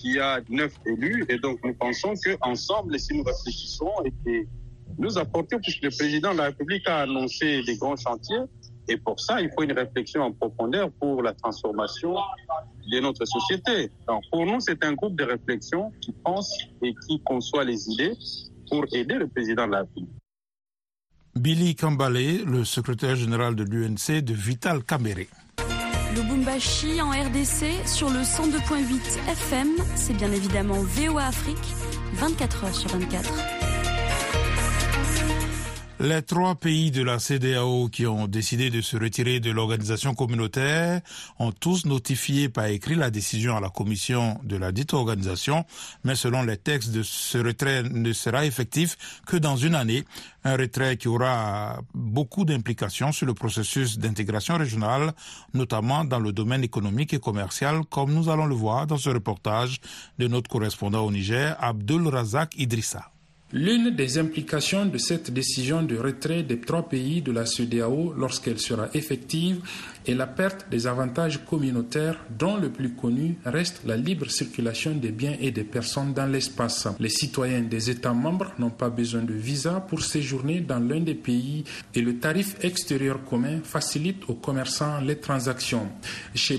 qui 0.04 0.20
a 0.20 0.40
neuf 0.50 0.74
élus. 0.86 1.24
Et 1.28 1.38
donc, 1.38 1.58
nous 1.64 1.74
pensons 1.74 2.12
qu'ensemble, 2.40 2.98
si 2.98 3.14
nous 3.14 3.24
réfléchissons 3.24 3.90
et 4.04 4.10
que 4.10 4.46
nous 4.98 5.16
apportons, 5.18 5.58
puisque 5.60 5.82
le 5.82 5.90
président 5.90 6.32
de 6.32 6.38
la 6.38 6.44
République 6.44 6.86
a 6.86 7.02
annoncé 7.02 7.62
des 7.62 7.76
grands 7.76 7.96
chantiers, 7.96 8.44
et 8.86 8.98
pour 8.98 9.18
ça, 9.18 9.40
il 9.40 9.50
faut 9.54 9.62
une 9.62 9.72
réflexion 9.72 10.20
en 10.22 10.32
profondeur 10.32 10.90
pour 11.00 11.22
la 11.22 11.32
transformation 11.32 12.14
de 12.86 13.00
notre 13.00 13.24
société. 13.24 13.90
Donc, 14.06 14.22
pour 14.30 14.44
nous, 14.44 14.60
c'est 14.60 14.84
un 14.84 14.92
groupe 14.92 15.16
de 15.16 15.24
réflexion 15.24 15.90
qui 16.02 16.12
pense 16.12 16.54
et 16.82 16.94
qui 17.06 17.18
conçoit 17.24 17.64
les 17.64 17.88
idées 17.88 18.12
pour 18.68 18.84
aider 18.92 19.14
le 19.14 19.26
président 19.26 19.66
de 19.66 19.72
la 19.72 19.78
République. 19.80 20.10
Billy 21.34 21.74
Kambale, 21.74 22.44
le 22.44 22.64
secrétaire 22.64 23.16
général 23.16 23.56
de 23.56 23.64
l'UNC 23.64 24.22
de 24.22 24.34
Vital 24.34 24.84
Kamere. 26.04 26.14
Lubumbashi 26.14 27.00
en 27.00 27.10
RDC 27.10 27.86
sur 27.86 28.10
le 28.10 28.20
102.8 28.20 29.30
FM. 29.30 29.68
C'est 29.94 30.14
bien 30.14 30.32
évidemment 30.32 30.78
VOA 30.80 31.24
Afrique, 31.26 31.74
24 32.14 32.64
heures 32.64 32.74
sur 32.74 32.90
24. 32.90 33.63
Les 36.00 36.22
trois 36.22 36.56
pays 36.56 36.90
de 36.90 37.04
la 37.04 37.20
CDAO 37.20 37.88
qui 37.88 38.04
ont 38.04 38.26
décidé 38.26 38.68
de 38.68 38.80
se 38.80 38.96
retirer 38.96 39.38
de 39.38 39.52
l'organisation 39.52 40.12
communautaire 40.12 41.00
ont 41.38 41.52
tous 41.52 41.86
notifié 41.86 42.48
par 42.48 42.66
écrit 42.66 42.96
la 42.96 43.10
décision 43.10 43.56
à 43.56 43.60
la 43.60 43.70
commission 43.70 44.40
de 44.42 44.56
la 44.56 44.72
dite 44.72 44.92
organisation, 44.92 45.64
mais 46.02 46.16
selon 46.16 46.42
les 46.42 46.56
textes 46.56 46.90
de 46.90 47.04
ce 47.04 47.38
retrait 47.38 47.84
ne 47.84 48.12
sera 48.12 48.44
effectif 48.44 49.20
que 49.24 49.36
dans 49.36 49.56
une 49.56 49.76
année, 49.76 50.04
un 50.42 50.56
retrait 50.56 50.96
qui 50.96 51.06
aura 51.06 51.78
beaucoup 51.94 52.44
d'implications 52.44 53.12
sur 53.12 53.26
le 53.26 53.34
processus 53.34 53.96
d'intégration 53.96 54.58
régionale, 54.58 55.12
notamment 55.54 56.04
dans 56.04 56.18
le 56.18 56.32
domaine 56.32 56.64
économique 56.64 57.14
et 57.14 57.20
commercial, 57.20 57.82
comme 57.88 58.12
nous 58.12 58.28
allons 58.28 58.46
le 58.46 58.54
voir 58.56 58.88
dans 58.88 58.98
ce 58.98 59.10
reportage 59.10 59.80
de 60.18 60.26
notre 60.26 60.50
correspondant 60.50 61.04
au 61.04 61.12
Niger, 61.12 61.56
Abdul 61.60 62.08
Razak 62.08 62.58
Idrissa. 62.58 63.13
L'une 63.56 63.90
des 63.90 64.18
implications 64.18 64.84
de 64.84 64.98
cette 64.98 65.30
décision 65.30 65.84
de 65.84 65.96
retrait 65.96 66.42
des 66.42 66.58
trois 66.58 66.88
pays 66.88 67.22
de 67.22 67.30
la 67.30 67.46
CEDEAO 67.46 68.12
lorsqu'elle 68.16 68.58
sera 68.58 68.88
effective 68.94 69.60
est 70.08 70.14
la 70.14 70.26
perte 70.26 70.66
des 70.72 70.88
avantages 70.88 71.38
communautaires 71.44 72.18
dont 72.36 72.56
le 72.56 72.70
plus 72.70 72.94
connu 72.94 73.36
reste 73.44 73.82
la 73.86 73.96
libre 73.96 74.28
circulation 74.28 74.90
des 74.96 75.12
biens 75.12 75.36
et 75.40 75.52
des 75.52 75.62
personnes 75.62 76.12
dans 76.12 76.26
l'espace. 76.26 76.88
Les 76.98 77.08
citoyens 77.08 77.60
des 77.60 77.90
États 77.90 78.12
membres 78.12 78.52
n'ont 78.58 78.70
pas 78.70 78.90
besoin 78.90 79.22
de 79.22 79.34
visa 79.34 79.78
pour 79.88 80.02
séjourner 80.02 80.58
dans 80.58 80.80
l'un 80.80 80.98
des 80.98 81.14
pays 81.14 81.62
et 81.94 82.00
le 82.00 82.18
tarif 82.18 82.56
extérieur 82.60 83.22
commun 83.24 83.60
facilite 83.62 84.24
aux 84.26 84.34
commerçants 84.34 84.98
les 85.00 85.20
transactions. 85.20 85.88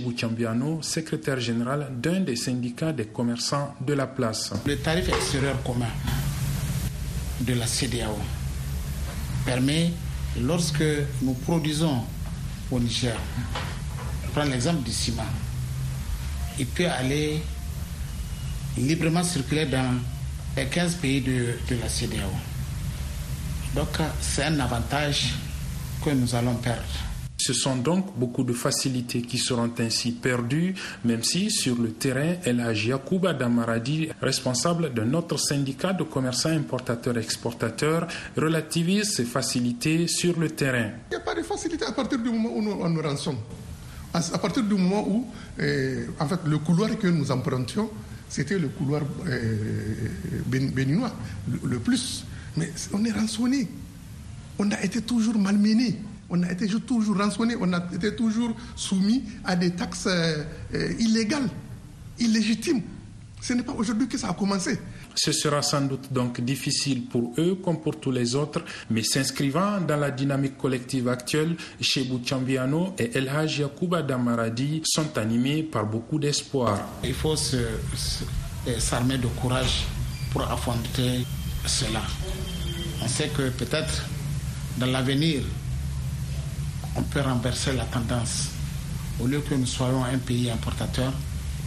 Boutiambiano, 0.01 0.81
secrétaire 0.81 1.41
général 1.41 1.91
d'un 2.01 2.21
des 2.21 2.37
syndicats 2.37 2.93
des 2.93 3.07
commerçants 3.07 3.75
de 3.85 3.91
la 3.91 4.07
place. 4.07 4.53
Le 4.65 4.77
tarif 4.77 5.09
extérieur 5.09 5.61
commun 5.61 5.91
de 7.41 7.53
la 7.53 7.67
CDAO 7.67 8.17
permet, 9.45 9.91
lorsque 10.41 10.83
nous 11.21 11.33
produisons 11.33 12.03
au 12.71 12.79
Niger, 12.79 13.15
prendre 14.33 14.51
l'exemple 14.51 14.83
du 14.83 14.91
ciment, 14.91 15.23
il 16.57 16.65
peut 16.67 16.89
aller 16.89 17.41
librement 18.77 19.23
circuler 19.23 19.65
dans 19.65 19.99
les 20.57 20.65
15 20.65 20.95
pays 20.95 21.21
de, 21.21 21.57
de 21.69 21.75
la 21.81 21.89
CDAO. 21.89 22.31
Donc 23.75 23.89
c'est 24.21 24.43
un 24.43 24.59
avantage 24.59 25.33
que 26.03 26.09
nous 26.11 26.33
allons 26.33 26.55
perdre. 26.55 26.81
Ce 27.37 27.53
sont 27.53 27.75
donc 27.75 28.17
beaucoup 28.17 28.43
de 28.43 28.53
facilités 28.53 29.21
qui 29.21 29.37
seront 29.37 29.71
ainsi 29.79 30.13
perdues, 30.13 30.73
même 31.03 31.21
si 31.21 31.51
sur 31.51 31.75
le 31.75 31.91
terrain, 31.91 32.35
El 32.45 32.65
Yacouba 32.73 33.33
Damaradi, 33.33 34.09
responsable 34.21 34.93
de 34.93 35.01
notre 35.01 35.37
syndicat 35.37 35.91
de 35.93 36.03
commerçants 36.03 36.49
importateurs-exportateurs, 36.49 38.07
relativise 38.37 39.15
ces 39.15 39.25
facilités 39.25 40.07
sur 40.07 40.39
le 40.39 40.49
terrain. 40.49 40.91
Il 41.11 41.15
n'y 41.15 41.17
a 41.17 41.19
pas 41.19 41.35
de 41.35 41.43
facilité 41.43 41.85
à 41.85 41.91
partir 41.91 42.19
du 42.19 42.29
moment 42.29 42.51
où 42.55 42.61
nous, 42.61 42.71
on 42.71 42.89
nous 42.89 43.01
rançonne. 43.01 43.37
À, 44.13 44.21
partir 44.37 44.63
du 44.63 44.75
moment 44.75 45.05
où, 45.05 45.27
en 46.19 46.27
fait, 46.27 46.39
le 46.45 46.57
couloir 46.59 46.97
que 46.97 47.07
nous 47.07 47.29
empruntions, 47.31 47.89
c'était 48.29 48.57
le 48.57 48.69
couloir 48.69 49.01
béninois, 50.47 51.11
le, 51.63 51.79
plus. 51.79 52.23
Mais 52.55 52.71
on 52.93 53.03
est 53.03 53.11
rançonné. 53.11 53.67
On 54.57 54.71
a 54.71 54.81
été 54.81 55.01
toujours 55.01 55.37
malmené. 55.37 55.99
On 56.29 56.41
a 56.43 56.51
été 56.51 56.67
toujours 56.67 57.17
rançonné. 57.17 57.55
On 57.59 57.71
a 57.73 57.83
été 57.93 58.15
toujours 58.15 58.55
soumis 58.75 59.23
à 59.43 59.55
des 59.55 59.71
taxes 59.71 60.09
illégales, 60.99 61.49
illégitimes. 62.19 62.81
Ce 63.41 63.53
n'est 63.53 63.61
pas 63.61 63.73
aujourd'hui 63.73 64.07
que 64.07 64.17
ça 64.17 64.29
a 64.29 64.33
commencé. 64.33 64.79
Ce 65.13 65.31
sera 65.31 65.61
sans 65.61 65.81
doute 65.81 66.11
donc 66.11 66.41
difficile 66.41 67.05
pour 67.05 67.33
eux 67.37 67.59
comme 67.63 67.79
pour 67.79 67.99
tous 67.99 68.11
les 68.11 68.33
autres, 68.33 68.65
mais 68.89 69.03
s'inscrivant 69.03 69.79
dans 69.81 69.97
la 69.97 70.09
dynamique 70.09 70.57
collective 70.57 71.07
actuelle, 71.07 71.55
Chebou 71.79 72.19
Chambiano 72.25 72.95
et 72.97 73.15
El 73.15 73.29
Haj 73.29 73.59
Yacouba 73.59 74.01
Damaradi 74.01 74.81
sont 74.83 75.15
animés 75.17 75.61
par 75.61 75.85
beaucoup 75.85 76.17
d'espoir. 76.17 76.89
Il 77.03 77.13
faut 77.13 77.35
s'armer 78.79 79.19
de 79.19 79.27
courage 79.27 79.85
pour 80.31 80.41
affronter 80.41 81.23
cela. 81.67 82.01
On 83.03 83.07
sait 83.07 83.29
que 83.29 83.49
peut-être 83.49 84.05
dans 84.77 84.87
l'avenir, 84.87 85.43
on 86.95 87.03
peut 87.03 87.21
renverser 87.21 87.73
la 87.73 87.85
tendance. 87.85 88.49
Au 89.19 89.27
lieu 89.27 89.39
que 89.41 89.55
nous 89.55 89.65
soyons 89.65 90.03
un 90.03 90.17
pays 90.17 90.49
importateur, 90.49 91.13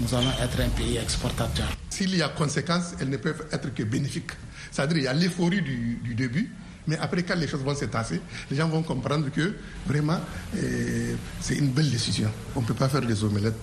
nous 0.00 0.14
allons 0.14 0.30
être 0.42 0.60
un 0.60 0.68
pays 0.68 0.96
exportateur. 0.96 1.66
S'il 1.90 2.14
y 2.14 2.22
a 2.22 2.28
conséquences, 2.28 2.94
elles 3.00 3.08
ne 3.10 3.16
peuvent 3.16 3.44
être 3.50 3.72
que 3.74 3.82
bénéfiques. 3.82 4.32
C'est-à-dire 4.70 4.96
qu'il 4.96 5.04
y 5.04 5.08
a 5.08 5.14
l'euphorie 5.14 5.62
du, 5.62 6.14
début, 6.14 6.50
mais 6.86 6.96
après, 6.98 7.22
quand 7.22 7.34
les 7.36 7.48
choses 7.48 7.62
vont 7.62 7.74
se 7.74 7.86
tasser, 7.86 8.20
les 8.50 8.56
gens 8.56 8.68
vont 8.68 8.82
comprendre 8.82 9.30
que 9.30 9.56
vraiment, 9.86 10.20
eh, 10.56 11.16
c'est 11.40 11.56
une 11.56 11.70
belle 11.70 11.90
décision. 11.90 12.30
On 12.54 12.60
ne 12.60 12.66
peut 12.66 12.74
pas 12.74 12.88
faire 12.88 13.02
des 13.02 13.24
omelettes 13.24 13.54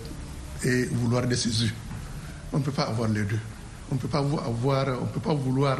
et 0.63 0.85
vouloir 0.85 1.25
des 1.25 1.47
œufs. 1.63 1.73
On 2.53 2.59
ne 2.59 2.63
peut 2.63 2.71
pas 2.71 2.83
avoir 2.83 3.09
les 3.09 3.23
deux. 3.23 3.39
On 3.91 3.95
ne 3.95 3.99
peut 3.99 4.07
pas 4.07 4.21
vouloir 5.33 5.77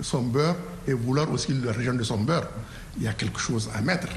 son 0.00 0.22
beurre 0.22 0.56
et 0.86 0.92
vouloir 0.92 1.30
aussi 1.30 1.52
la 1.54 1.72
région 1.72 1.94
de 1.94 2.02
son 2.02 2.18
beurre. 2.18 2.48
Il 2.98 3.04
y 3.04 3.08
a 3.08 3.12
quelque 3.12 3.40
chose 3.40 3.70
à 3.74 3.80
mettre. 3.80 4.08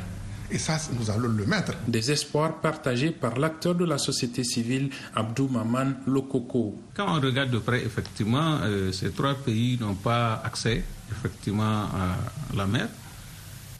Et 0.51 0.57
ça, 0.57 0.77
nous 0.97 1.09
allons 1.11 1.29
le 1.29 1.45
mettre. 1.45 1.73
Des 1.87 2.11
espoirs 2.11 2.59
partagés 2.59 3.11
par 3.11 3.37
l'acteur 3.37 3.75
de 3.75 3.85
la 3.85 3.97
société 3.99 4.43
civile, 4.43 4.89
Abdou 5.15 5.47
Maman 5.47 5.91
Lokoko. 6.07 6.75
Quand 6.95 7.17
on 7.17 7.21
regarde 7.21 7.51
de 7.51 7.59
près, 7.59 7.83
effectivement, 7.85 8.57
euh, 8.63 8.91
ces 8.91 9.11
trois 9.11 9.35
pays 9.35 9.77
n'ont 9.79 9.93
pas 9.95 10.41
accès, 10.43 10.83
effectivement, 11.11 11.83
à 11.83 12.17
la 12.55 12.65
mer. 12.65 12.87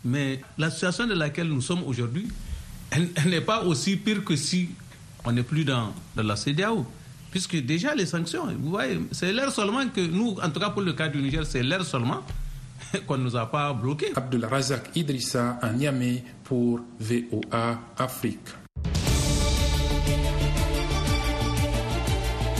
Mais 0.05 0.41
la 0.57 0.69
situation 0.69 1.07
dans 1.07 1.15
laquelle 1.15 1.47
nous 1.47 1.61
sommes 1.61 1.83
aujourd'hui, 1.85 2.27
elle, 2.91 3.09
n'est 3.25 3.41
pas 3.41 3.63
aussi 3.63 3.97
pire 3.97 4.23
que 4.23 4.35
si 4.35 4.69
on 5.25 5.31
n'est 5.31 5.43
plus 5.43 5.65
dans, 5.65 5.93
dans 6.15 6.23
la 6.23 6.35
CDAO 6.35 6.85
puisque 7.31 7.55
déjà 7.57 7.93
les 7.93 8.05
sanctions, 8.07 8.45
vous 8.59 8.69
voyez, 8.71 8.99
c'est 9.11 9.31
l'air 9.31 9.51
seulement 9.51 9.87
que 9.87 10.01
nous, 10.01 10.35
en 10.41 10.49
tout 10.49 10.59
cas 10.59 10.69
pour 10.71 10.81
le 10.81 10.93
cas 10.93 11.07
du 11.09 11.21
Niger, 11.21 11.45
c'est 11.45 11.61
l'air 11.61 11.85
seulement 11.85 12.23
qu'on 13.07 13.17
ne 13.17 13.23
nous 13.23 13.35
a 13.35 13.45
pas 13.49 13.73
bloqués. 13.73 14.11
Abdul 14.15 14.45
Razak 14.45 14.95
Idrissa 14.95 15.57
à 15.61 15.69
Niamey 15.71 16.23
pour 16.43 16.79
VOA 16.99 17.79
Afrique. 17.97 18.49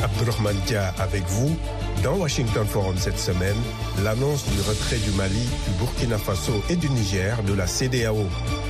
Abdurrahman 0.04 0.56
Dia 0.66 0.94
avec 0.98 1.24
vous. 1.28 1.58
Dans 2.04 2.16
Washington 2.16 2.66
Forum 2.66 2.96
cette 2.98 3.20
semaine, 3.20 3.58
l'annonce 4.04 4.46
du 4.46 4.62
retrait 4.62 5.00
du 5.00 5.12
Mali, 5.12 5.46
du 5.68 5.74
Burkina 5.78 6.18
Faso 6.18 6.64
et 6.70 6.78
du 6.78 6.90
Niger 6.90 7.44
de 7.44 7.54
la 7.54 7.68
CDAO. 7.68 8.26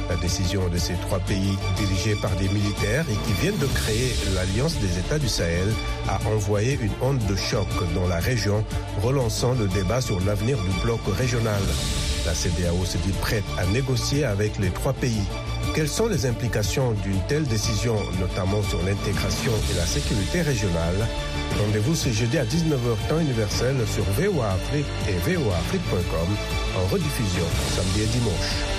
La 0.09 0.15
décision 0.15 0.67
de 0.67 0.77
ces 0.79 0.95
trois 0.95 1.19
pays 1.19 1.55
dirigés 1.77 2.15
par 2.15 2.31
des 2.37 2.49
militaires 2.49 3.05
et 3.07 3.27
qui 3.27 3.33
viennent 3.39 3.57
de 3.59 3.67
créer 3.67 4.15
l'Alliance 4.33 4.77
des 4.79 4.97
États 4.97 5.19
du 5.19 5.27
Sahel 5.27 5.67
a 6.07 6.19
envoyé 6.27 6.79
une 6.81 6.91
onde 7.03 7.23
de 7.27 7.35
choc 7.35 7.67
dans 7.93 8.07
la 8.07 8.17
région, 8.19 8.65
relançant 9.03 9.53
le 9.53 9.67
débat 9.67 10.01
sur 10.01 10.19
l'avenir 10.21 10.57
du 10.57 10.81
bloc 10.81 10.99
régional. 11.15 11.61
La 12.25 12.33
CDAO 12.33 12.83
se 12.83 12.97
dit 12.97 13.13
prête 13.21 13.43
à 13.59 13.65
négocier 13.67 14.25
avec 14.25 14.57
les 14.57 14.71
trois 14.71 14.93
pays. 14.93 15.21
Quelles 15.75 15.87
sont 15.87 16.07
les 16.07 16.25
implications 16.25 16.93
d'une 17.03 17.21
telle 17.27 17.43
décision, 17.43 17.95
notamment 18.19 18.63
sur 18.63 18.81
l'intégration 18.83 19.51
et 19.71 19.77
la 19.77 19.85
sécurité 19.85 20.41
régionale? 20.41 21.07
Rendez-vous 21.59 21.93
ce 21.93 22.09
jeudi 22.09 22.37
à 22.37 22.45
19h 22.45 23.09
temps 23.09 23.19
universel 23.19 23.75
sur 23.85 24.03
VOA 24.03 24.51
Afrique 24.51 24.85
et 25.09 25.33
voaafrique.com 25.33 26.27
en 26.77 26.87
rediffusion 26.93 27.43
samedi 27.75 28.03
et 28.03 28.07
dimanche. 28.07 28.78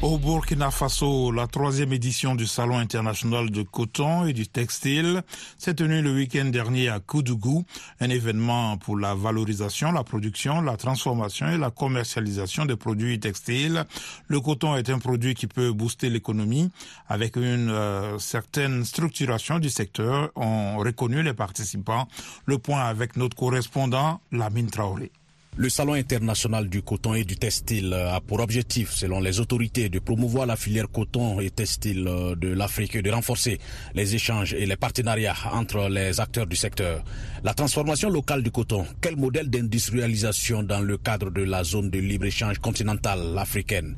Au 0.00 0.16
Burkina 0.16 0.70
Faso, 0.70 1.32
la 1.32 1.48
troisième 1.48 1.92
édition 1.92 2.36
du 2.36 2.46
Salon 2.46 2.78
international 2.78 3.50
de 3.50 3.62
coton 3.62 4.26
et 4.26 4.32
du 4.32 4.46
textile 4.46 5.22
s'est 5.58 5.74
tenue 5.74 6.02
le 6.02 6.14
week-end 6.14 6.44
dernier 6.44 6.88
à 6.88 7.00
Koudougou, 7.00 7.64
un 7.98 8.08
événement 8.08 8.76
pour 8.76 8.96
la 8.96 9.16
valorisation, 9.16 9.90
la 9.90 10.04
production, 10.04 10.60
la 10.60 10.76
transformation 10.76 11.48
et 11.48 11.58
la 11.58 11.72
commercialisation 11.72 12.64
des 12.64 12.76
produits 12.76 13.18
textiles. 13.18 13.84
Le 14.28 14.40
coton 14.40 14.76
est 14.76 14.88
un 14.88 15.00
produit 15.00 15.34
qui 15.34 15.48
peut 15.48 15.72
booster 15.72 16.10
l'économie 16.10 16.70
avec 17.08 17.34
une 17.34 17.68
euh, 17.68 18.20
certaine 18.20 18.84
structuration 18.84 19.58
du 19.58 19.68
secteur, 19.68 20.30
ont 20.36 20.78
reconnu 20.78 21.24
les 21.24 21.34
participants. 21.34 22.06
Le 22.46 22.58
point 22.58 22.82
avec 22.82 23.16
notre 23.16 23.36
correspondant, 23.36 24.20
Lamine 24.30 24.70
Traoré. 24.70 25.10
Le 25.60 25.68
Salon 25.68 25.94
international 25.94 26.68
du 26.68 26.82
coton 26.82 27.14
et 27.14 27.24
du 27.24 27.34
textile 27.34 27.92
a 27.92 28.20
pour 28.20 28.38
objectif, 28.38 28.92
selon 28.92 29.18
les 29.18 29.40
autorités, 29.40 29.88
de 29.88 29.98
promouvoir 29.98 30.46
la 30.46 30.54
filière 30.54 30.88
coton 30.88 31.40
et 31.40 31.50
textile 31.50 32.04
de 32.04 32.48
l'Afrique 32.54 32.94
et 32.94 33.02
de 33.02 33.10
renforcer 33.10 33.58
les 33.92 34.14
échanges 34.14 34.54
et 34.54 34.66
les 34.66 34.76
partenariats 34.76 35.34
entre 35.52 35.88
les 35.88 36.20
acteurs 36.20 36.46
du 36.46 36.54
secteur. 36.54 37.02
La 37.42 37.54
transformation 37.54 38.08
locale 38.08 38.44
du 38.44 38.52
coton, 38.52 38.86
quel 39.00 39.16
modèle 39.16 39.50
d'industrialisation 39.50 40.62
dans 40.62 40.78
le 40.80 40.96
cadre 40.96 41.32
de 41.32 41.42
la 41.42 41.64
zone 41.64 41.90
de 41.90 41.98
libre-échange 41.98 42.60
continentale 42.60 43.36
africaine? 43.36 43.96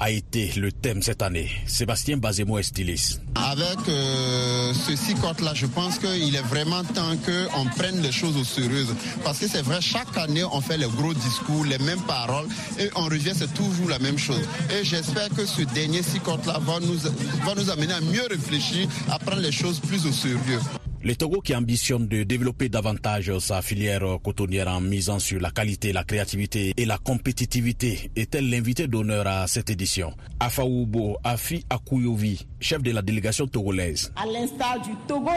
A 0.00 0.10
été 0.10 0.52
le 0.56 0.70
thème 0.72 1.02
cette 1.02 1.22
année. 1.22 1.50
Sébastien 1.66 2.16
Bazemo 2.16 2.58
est 2.58 2.62
styliste. 2.62 3.20
Avec 3.34 3.78
euh, 3.88 4.72
ceci 4.74 5.14
là 5.42 5.52
je 5.54 5.66
pense 5.66 5.98
qu'il 5.98 6.34
est 6.34 6.42
vraiment 6.42 6.84
temps 6.84 7.16
qu'on 7.16 7.64
prenne 7.76 8.00
les 8.00 8.12
choses 8.12 8.36
au 8.36 8.44
sérieux. 8.44 8.86
Parce 9.24 9.38
que 9.38 9.48
c'est 9.48 9.62
vrai, 9.62 9.80
chaque 9.80 10.16
année, 10.16 10.44
on 10.44 10.60
fait 10.60 10.76
les 10.76 10.86
gros 10.86 11.14
discours, 11.14 11.64
les 11.64 11.78
mêmes 11.78 12.02
paroles, 12.02 12.46
et 12.78 12.90
on 12.94 13.04
revient, 13.04 13.32
c'est 13.34 13.52
toujours 13.54 13.88
la 13.88 13.98
même 13.98 14.18
chose. 14.18 14.42
Et 14.70 14.84
j'espère 14.84 15.28
que 15.30 15.44
ce 15.46 15.62
dernier 15.62 16.02
six 16.02 16.20
là 16.46 16.58
va 16.60 16.80
nous, 16.80 16.98
va 17.44 17.54
nous 17.56 17.70
amener 17.70 17.92
à 17.92 18.00
mieux 18.00 18.26
réfléchir, 18.30 18.88
à 19.10 19.18
prendre 19.18 19.42
les 19.42 19.52
choses 19.52 19.80
plus 19.80 20.06
au 20.06 20.12
sérieux. 20.12 20.60
Le 21.08 21.16
Togo 21.16 21.40
qui 21.40 21.56
ambitionne 21.56 22.06
de 22.06 22.22
développer 22.22 22.68
davantage 22.68 23.32
sa 23.38 23.62
filière 23.62 24.02
cotonnière 24.22 24.68
en 24.68 24.82
misant 24.82 25.18
sur 25.18 25.40
la 25.40 25.50
qualité, 25.50 25.90
la 25.90 26.04
créativité 26.04 26.74
et 26.76 26.84
la 26.84 26.98
compétitivité 26.98 28.10
est-elle 28.14 28.50
l'invité 28.50 28.86
d'honneur 28.88 29.26
à 29.26 29.46
cette 29.46 29.70
édition? 29.70 30.12
Afaoubo 30.38 31.16
Afi 31.24 31.64
Akouyovi, 31.70 32.46
chef 32.60 32.82
de 32.82 32.90
la 32.90 33.00
délégation 33.00 33.46
togolaise. 33.46 34.12
À 34.16 34.26
l'instar 34.26 34.82
du 34.82 34.90
Togo, 35.06 35.30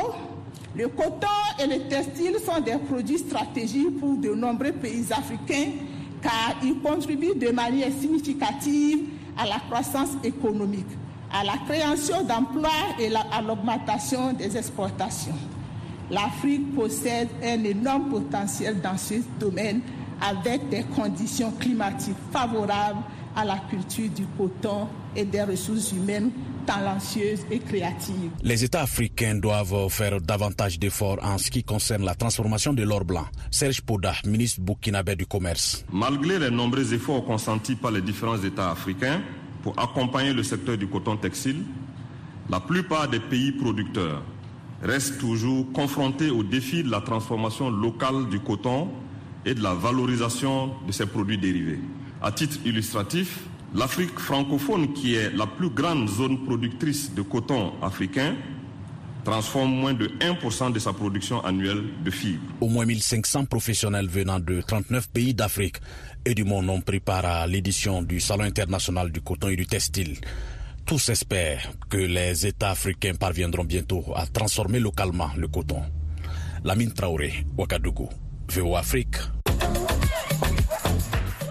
le 0.75 0.89
coton 0.89 1.27
et 1.57 1.67
le 1.67 1.87
textile 1.87 2.35
sont 2.45 2.59
des 2.59 2.77
produits 2.89 3.19
stratégiques 3.19 3.97
pour 3.97 4.17
de 4.17 4.33
nombreux 4.35 4.73
pays 4.73 5.05
africains 5.09 5.71
car 6.21 6.57
ils 6.65 6.81
contribuent 6.83 7.39
de 7.39 7.49
manière 7.49 7.93
significative 7.97 9.05
à 9.37 9.45
la 9.45 9.59
croissance 9.69 10.17
économique 10.21 10.97
à 11.33 11.45
la 11.45 11.53
création 11.65 12.23
d'emplois 12.23 12.69
et 12.99 13.09
à 13.15 13.41
l'augmentation 13.41 14.33
des 14.33 14.57
exportations. 14.57 15.31
L'Afrique 16.11 16.75
possède 16.75 17.29
un 17.41 17.63
énorme 17.63 18.09
potentiel 18.09 18.81
dans 18.81 18.97
ce 18.97 19.15
domaine 19.39 19.81
avec 20.19 20.67
des 20.69 20.83
conditions 20.83 21.51
climatiques 21.51 22.17
favorables 22.31 22.99
à 23.35 23.45
la 23.45 23.57
culture 23.69 24.09
du 24.09 24.25
coton 24.37 24.87
et 25.15 25.23
des 25.23 25.41
ressources 25.41 25.93
humaines 25.93 26.31
talentueuses 26.65 27.45
et 27.49 27.59
créatives. 27.59 28.29
Les 28.43 28.63
États 28.63 28.81
africains 28.81 29.35
doivent 29.35 29.89
faire 29.89 30.19
davantage 30.19 30.77
d'efforts 30.77 31.17
en 31.23 31.37
ce 31.37 31.49
qui 31.49 31.63
concerne 31.63 32.03
la 32.03 32.13
transformation 32.13 32.73
de 32.73 32.83
l'or 32.83 33.05
blanc. 33.05 33.25
Serge 33.49 33.81
Poda, 33.81 34.13
ministre 34.25 34.59
burkinabé 34.61 35.15
du 35.15 35.25
Commerce. 35.25 35.85
Malgré 35.91 36.37
les 36.39 36.51
nombreux 36.51 36.93
efforts 36.93 37.25
consentis 37.25 37.75
par 37.75 37.91
les 37.91 38.01
différents 38.01 38.41
États 38.43 38.71
africains, 38.71 39.21
pour 39.63 39.79
accompagner 39.79 40.33
le 40.33 40.43
secteur 40.43 40.77
du 40.77 40.87
coton 40.87 41.15
textile, 41.15 41.63
la 42.49 42.59
plupart 42.59 43.07
des 43.07 43.19
pays 43.19 43.53
producteurs 43.53 44.23
restent 44.81 45.19
toujours 45.19 45.71
confrontés 45.73 46.29
au 46.29 46.43
défi 46.43 46.83
de 46.83 46.89
la 46.89 47.01
transformation 47.01 47.69
locale 47.69 48.29
du 48.29 48.39
coton 48.39 48.89
et 49.45 49.53
de 49.53 49.61
la 49.61 49.73
valorisation 49.73 50.71
de 50.85 50.91
ses 50.91 51.05
produits 51.05 51.37
dérivés. 51.37 51.79
À 52.21 52.31
titre 52.31 52.57
illustratif, 52.65 53.39
l'Afrique 53.73 54.17
francophone, 54.19 54.93
qui 54.93 55.15
est 55.15 55.35
la 55.35 55.47
plus 55.47 55.69
grande 55.69 56.07
zone 56.09 56.43
productrice 56.45 57.13
de 57.13 57.21
coton 57.21 57.73
africain, 57.81 58.35
transforme 59.23 59.71
moins 59.71 59.93
de 59.93 60.07
1% 60.19 60.73
de 60.73 60.79
sa 60.79 60.93
production 60.93 61.43
annuelle 61.45 61.83
de 62.03 62.11
fibres. 62.11 62.41
Au 62.59 62.67
moins 62.67 62.85
1500 62.85 63.45
professionnels 63.45 64.07
venant 64.07 64.39
de 64.39 64.61
39 64.61 65.09
pays 65.09 65.33
d'Afrique 65.33 65.77
et 66.25 66.33
du 66.33 66.43
monde 66.43 66.69
ont 66.69 66.81
pris 66.81 66.99
part 66.99 67.25
à 67.25 67.47
l'édition 67.47 68.01
du 68.01 68.19
Salon 68.19 68.43
international 68.43 69.11
du 69.11 69.21
coton 69.21 69.49
et 69.49 69.55
du 69.55 69.67
textile. 69.67 70.17
Tous 70.85 71.09
espèrent 71.09 71.71
que 71.89 71.97
les 71.97 72.45
États 72.45 72.71
africains 72.71 73.13
parviendront 73.15 73.63
bientôt 73.63 74.03
à 74.15 74.25
transformer 74.25 74.79
localement 74.79 75.29
le 75.37 75.47
coton. 75.47 75.81
Lamine 76.63 76.91
Traoré, 76.93 77.45
Ouagadougou, 77.57 78.09
VO 78.49 78.75
Afrique. 78.75 79.15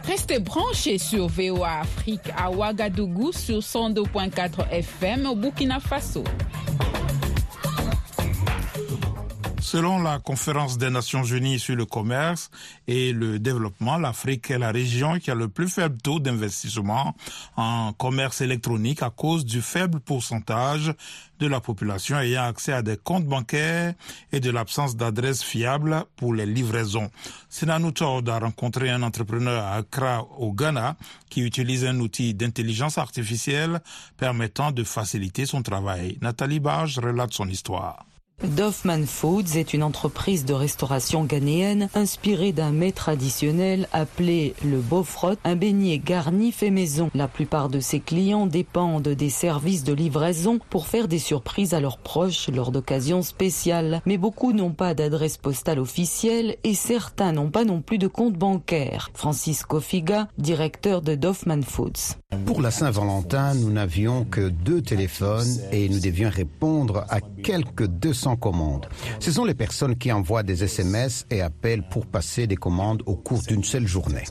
Restez 0.05 0.41
branchés 0.41 0.99
sur 0.99 1.29
VOA 1.29 1.81
Afrique 1.81 2.31
à 2.37 2.51
Ouagadougou 2.51 3.33
sur 3.33 3.59
102.4 3.61 4.69
FM 4.71 5.27
au 5.27 5.35
Burkina 5.35 5.81
Faso. 5.81 6.25
Selon 9.63 10.03
la 10.03 10.19
conférence 10.19 10.79
des 10.79 10.91
Nations 10.91 11.23
Unies 11.23 11.59
sur 11.59 11.77
le 11.77 11.85
commerce 11.85 12.51
et 12.89 13.13
le 13.13 13.39
développement, 13.39 13.99
l'Afrique 13.99 14.51
est 14.51 14.59
la 14.59 14.73
région 14.73 15.19
qui 15.19 15.31
a 15.31 15.35
le 15.35 15.49
plus 15.49 15.69
faible 15.69 15.99
taux 15.99 16.19
d'investissement 16.19 17.15
en 17.57 17.93
commerce 17.93 18.41
électronique 18.41 19.03
à 19.03 19.11
cause 19.11 19.45
du 19.45 19.61
faible 19.61 20.01
pourcentage 20.01 20.95
de 21.39 21.47
la 21.47 21.61
population 21.61 22.19
ayant 22.19 22.45
accès 22.45 22.73
à 22.73 22.83
des 22.83 22.97
comptes 22.97 23.27
bancaires 23.27 23.95
et 24.33 24.41
de 24.41 24.51
l'absence 24.51 24.97
d'adresses 24.97 25.43
fiables 25.43 26.05
pour 26.17 26.35
les 26.35 26.47
livraisons. 26.47 27.11
Sinanu 27.49 27.93
a 28.01 28.39
rencontré 28.39 28.91
un 28.91 29.03
entrepreneur 29.03 29.63
à 29.63 29.77
Accra, 29.77 30.27
au 30.39 30.53
Ghana, 30.53 30.97
qui 31.29 31.43
utilise 31.43 31.85
un 31.85 32.01
outil 32.01 32.35
d'intelligence 32.35 32.99
artificielle 32.99 33.81
permettant 34.17 34.73
de 34.73 34.85
faciliter 34.85 35.45
son 35.47 35.63
travail. 35.63 36.19
Nathalie 36.23 36.61
Barge 36.61 36.99
relate 36.99 37.35
son 37.35 37.49
histoire. 37.49 38.05
Doffman 38.43 39.05
Foods 39.05 39.57
est 39.57 39.75
une 39.75 39.83
entreprise 39.83 40.47
de 40.47 40.55
restauration 40.55 41.25
ghanéenne 41.25 41.91
inspirée 41.95 42.53
d'un 42.53 42.71
mets 42.71 42.93
traditionnel 42.93 43.87
appelé 43.93 44.55
le 44.65 44.79
bofrot, 44.79 45.37
un 45.45 45.57
beignet 45.57 45.99
garni 45.99 46.51
fait 46.51 46.71
maison. 46.71 47.11
La 47.15 47.29
plupart 47.29 47.69
de 47.69 47.81
ses 47.81 48.01
clients 48.01 48.47
dépendent 48.47 49.09
des 49.09 49.29
services 49.29 49.85
de 49.85 49.93
livraison 49.93 50.59
pour 50.71 50.87
faire 50.87 51.07
des 51.07 51.19
surprises 51.19 51.75
à 51.75 51.81
leurs 51.81 51.99
proches 51.99 52.49
lors 52.49 52.73
d'occasions 52.73 53.23
spéciales. 53.23 54.01
Mais 54.07 54.17
beaucoup 54.17 54.53
n'ont 54.53 54.73
pas 54.73 54.95
d'adresse 54.95 55.37
postale 55.37 55.79
officielle 55.79 56.57
et 56.65 56.75
certains 56.75 57.33
n'ont 57.33 57.51
pas 57.51 57.65
non 57.65 57.83
plus 57.83 57.99
de 57.99 58.07
compte 58.07 58.35
bancaire. 58.35 59.11
Francisco 59.13 59.81
Figa, 59.81 60.29
directeur 60.39 61.03
de 61.03 61.15
Doffman 61.15 61.63
Foods. 61.63 62.17
Pour 62.47 62.63
la 62.63 62.71
Saint-Valentin, 62.71 63.55
nous 63.55 63.71
n'avions 63.71 64.25
que 64.25 64.49
deux 64.49 64.81
téléphones 64.81 65.59
et 65.73 65.89
nous 65.89 66.01
devions 66.01 66.31
répondre 66.31 67.05
à 67.11 67.21
quelques 67.21 67.87
200 67.87 68.30
Ce 69.19 69.33
sont 69.33 69.45
les 69.45 69.55
personnes 69.55 69.97
qui 69.97 70.13
envoient 70.13 70.43
des 70.43 70.65
SMS 70.65 71.27
et 71.31 71.41
appellent 71.41 71.87
pour 71.89 72.07
passer 72.07 72.47
des 72.47 72.57
commandes 72.57 73.03
au 73.07 73.17
cours 73.17 73.43
d'une 73.43 73.65
seule 73.65 73.87
journée. 73.87 74.25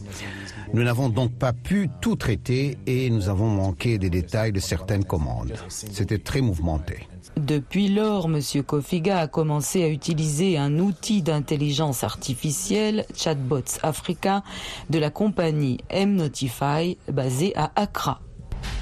Nous 0.74 0.84
n'avons 0.84 1.10
donc 1.10 1.34
pas 1.34 1.54
pu 1.54 1.90
tout 2.02 2.16
traiter 2.16 2.78
et 2.86 3.10
nous 3.10 3.30
avons 3.30 3.50
manqué 3.50 3.98
des 3.98 4.10
détails 4.10 4.52
de 4.52 4.60
certaines 4.60 5.04
commandes. 5.04 5.54
C'était 5.68 6.20
très 6.20 6.42
mouvementé. 6.42 7.08
Depuis 7.38 7.88
lors, 7.88 8.26
M. 8.26 8.40
Kofiga 8.66 9.20
a 9.20 9.28
commencé 9.28 9.84
à 9.84 9.90
utiliser 9.90 10.58
un 10.58 10.78
outil 10.80 11.22
d'intelligence 11.22 12.04
artificielle, 12.04 13.06
Chatbots 13.16 13.80
Africa, 13.82 14.44
de 14.90 15.00
la 15.00 15.10
compagnie 15.10 15.80
M-Notify, 15.90 16.98
basée 17.12 17.54
à 17.56 17.72
Accra. 17.76 18.22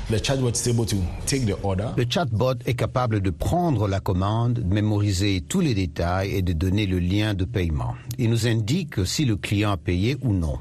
Le 0.10 0.18
chatbot 2.10 2.54
est 2.66 2.74
capable 2.76 3.20
de 3.20 3.30
prendre 3.30 3.88
la 3.88 4.00
commande, 4.00 4.54
de 4.54 4.74
mémoriser 4.74 5.42
tous 5.42 5.60
les 5.60 5.74
détails 5.74 6.32
et 6.34 6.42
de 6.42 6.54
donner 6.54 6.86
le 6.86 7.00
lien 7.00 7.34
de 7.34 7.44
paiement. 7.44 7.94
Il 8.18 8.30
nous 8.30 8.48
indique 8.48 9.06
si 9.06 9.26
le 9.26 9.36
client 9.36 9.72
a 9.72 9.78
payé 9.78 10.16
ou 10.22 10.34
non, 10.34 10.60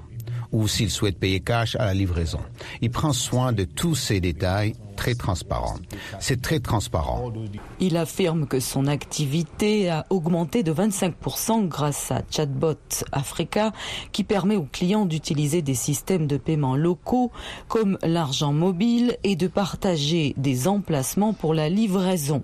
ou 0.56 0.66
s'il 0.68 0.90
souhaite 0.90 1.18
payer 1.18 1.40
cash 1.40 1.76
à 1.76 1.84
la 1.84 1.92
livraison. 1.92 2.40
Il 2.80 2.90
prend 2.90 3.12
soin 3.12 3.52
de 3.52 3.64
tous 3.64 3.94
ces 3.94 4.20
détails 4.20 4.72
très 4.96 5.14
transparent. 5.14 5.76
C'est 6.18 6.40
très 6.40 6.60
transparent. 6.60 7.30
Il 7.78 7.98
affirme 7.98 8.46
que 8.46 8.58
son 8.58 8.86
activité 8.86 9.90
a 9.90 10.06
augmenté 10.08 10.62
de 10.62 10.72
25% 10.72 11.68
grâce 11.68 12.10
à 12.10 12.22
Chatbot 12.30 12.78
Africa 13.12 13.74
qui 14.12 14.24
permet 14.24 14.56
aux 14.56 14.66
clients 14.72 15.04
d'utiliser 15.04 15.60
des 15.60 15.74
systèmes 15.74 16.26
de 16.26 16.38
paiement 16.38 16.74
locaux 16.74 17.30
comme 17.68 17.98
l'argent 18.02 18.54
mobile 18.54 19.18
et 19.24 19.36
de 19.36 19.48
partager 19.48 20.32
des 20.38 20.68
emplacements 20.68 21.34
pour 21.34 21.52
la 21.52 21.68
livraison. 21.68 22.42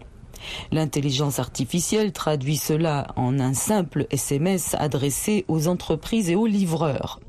L'intelligence 0.70 1.38
artificielle 1.38 2.12
traduit 2.12 2.58
cela 2.58 3.06
en 3.16 3.40
un 3.40 3.54
simple 3.54 4.06
SMS 4.10 4.76
adressé 4.78 5.46
aux 5.48 5.66
entreprises 5.66 6.28
et 6.28 6.34
aux 6.34 6.46
livreurs. 6.46 7.20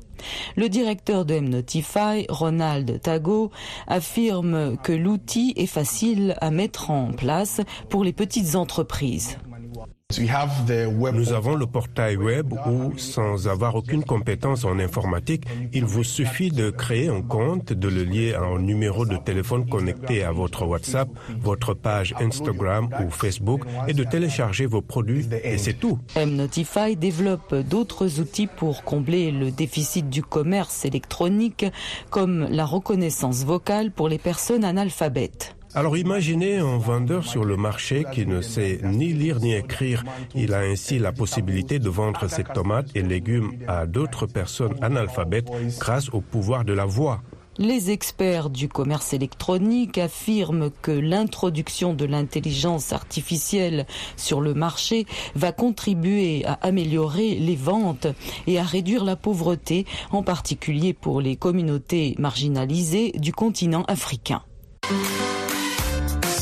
Le 0.56 0.68
directeur 0.68 1.24
de 1.24 1.34
M-Notify, 1.34 2.26
Ronald 2.28 3.00
Tago, 3.00 3.50
affirme 3.86 4.76
que 4.78 4.92
l'outil 4.92 5.52
est 5.56 5.66
facile 5.66 6.36
à 6.40 6.50
mettre 6.50 6.90
en 6.90 7.12
place 7.12 7.60
pour 7.88 8.04
les 8.04 8.12
petites 8.12 8.56
entreprises. 8.56 9.38
Nous 10.18 11.32
avons 11.32 11.54
le 11.54 11.66
portail 11.66 12.16
web 12.16 12.52
où, 12.66 12.96
sans 12.98 13.48
avoir 13.48 13.74
aucune 13.74 14.04
compétence 14.04 14.64
en 14.64 14.78
informatique, 14.78 15.44
il 15.72 15.84
vous 15.84 16.04
suffit 16.04 16.50
de 16.50 16.70
créer 16.70 17.08
un 17.08 17.22
compte, 17.22 17.72
de 17.72 17.88
le 17.88 18.04
lier 18.04 18.34
à 18.34 18.42
un 18.42 18.58
numéro 18.58 19.06
de 19.06 19.16
téléphone 19.16 19.68
connecté 19.68 20.22
à 20.22 20.32
votre 20.32 20.66
WhatsApp, 20.66 21.08
votre 21.40 21.74
page 21.74 22.14
Instagram 22.20 22.88
ou 23.04 23.10
Facebook 23.10 23.62
et 23.88 23.92
de 23.92 24.04
télécharger 24.04 24.66
vos 24.66 24.82
produits 24.82 25.26
et 25.42 25.58
c'est 25.58 25.74
tout. 25.74 25.98
M-Notify 26.16 26.96
développe 26.96 27.54
d'autres 27.54 28.20
outils 28.20 28.46
pour 28.46 28.84
combler 28.84 29.30
le 29.30 29.50
déficit 29.50 30.08
du 30.08 30.22
commerce 30.22 30.84
électronique 30.84 31.66
comme 32.10 32.46
la 32.50 32.64
reconnaissance 32.64 33.44
vocale 33.44 33.90
pour 33.90 34.08
les 34.08 34.18
personnes 34.18 34.64
analphabètes. 34.64 35.56
Alors 35.76 35.96
imaginez 35.96 36.58
un 36.58 36.78
vendeur 36.78 37.26
sur 37.26 37.44
le 37.44 37.56
marché 37.56 38.04
qui 38.12 38.26
ne 38.26 38.40
sait 38.42 38.78
ni 38.84 39.12
lire 39.12 39.40
ni 39.40 39.54
écrire. 39.54 40.04
Il 40.36 40.54
a 40.54 40.60
ainsi 40.60 41.00
la 41.00 41.10
possibilité 41.10 41.80
de 41.80 41.88
vendre 41.88 42.28
ses 42.28 42.44
tomates 42.44 42.86
et 42.94 43.02
légumes 43.02 43.58
à 43.66 43.86
d'autres 43.86 44.26
personnes 44.26 44.76
analphabètes 44.82 45.48
grâce 45.80 46.10
au 46.10 46.20
pouvoir 46.20 46.64
de 46.64 46.72
la 46.72 46.84
voix. 46.84 47.22
Les 47.58 47.90
experts 47.90 48.50
du 48.50 48.68
commerce 48.68 49.12
électronique 49.14 49.98
affirment 49.98 50.70
que 50.82 50.92
l'introduction 50.92 51.92
de 51.92 52.04
l'intelligence 52.04 52.92
artificielle 52.92 53.86
sur 54.16 54.40
le 54.40 54.54
marché 54.54 55.06
va 55.34 55.50
contribuer 55.50 56.44
à 56.46 56.54
améliorer 56.62 57.34
les 57.34 57.56
ventes 57.56 58.06
et 58.46 58.60
à 58.60 58.62
réduire 58.64 59.04
la 59.04 59.16
pauvreté, 59.16 59.86
en 60.10 60.22
particulier 60.22 60.94
pour 60.94 61.20
les 61.20 61.34
communautés 61.34 62.14
marginalisées 62.18 63.12
du 63.18 63.32
continent 63.32 63.84
africain. 63.88 64.42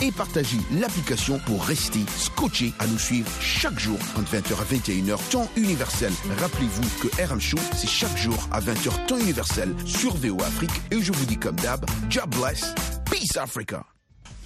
et 0.00 0.12
partagez 0.12 0.58
l'application 0.72 1.38
pour 1.46 1.64
rester 1.64 2.00
scotché 2.16 2.72
à 2.78 2.86
nous 2.86 2.98
suivre 2.98 3.30
chaque 3.40 3.78
jour 3.78 3.98
entre 4.16 4.36
20h 4.36 4.52
à 4.60 4.74
21h, 4.74 5.30
temps 5.30 5.48
universel. 5.56 6.12
Rappelez-vous 6.38 6.88
que 7.00 7.22
RM 7.22 7.40
Show, 7.40 7.58
c'est 7.74 7.88
chaque 7.88 8.16
jour 8.16 8.48
à 8.50 8.60
20h, 8.60 9.06
temps 9.06 9.18
universel 9.18 9.74
sur 9.84 10.14
VO 10.16 10.40
Afrique. 10.42 10.70
Et 10.90 11.00
je 11.00 11.12
vous 11.12 11.26
dis 11.26 11.38
comme 11.38 11.56
d'hab, 11.56 11.84
job 12.08 12.34
bless, 12.34 12.74
peace 13.10 13.36
Africa. 13.36 13.84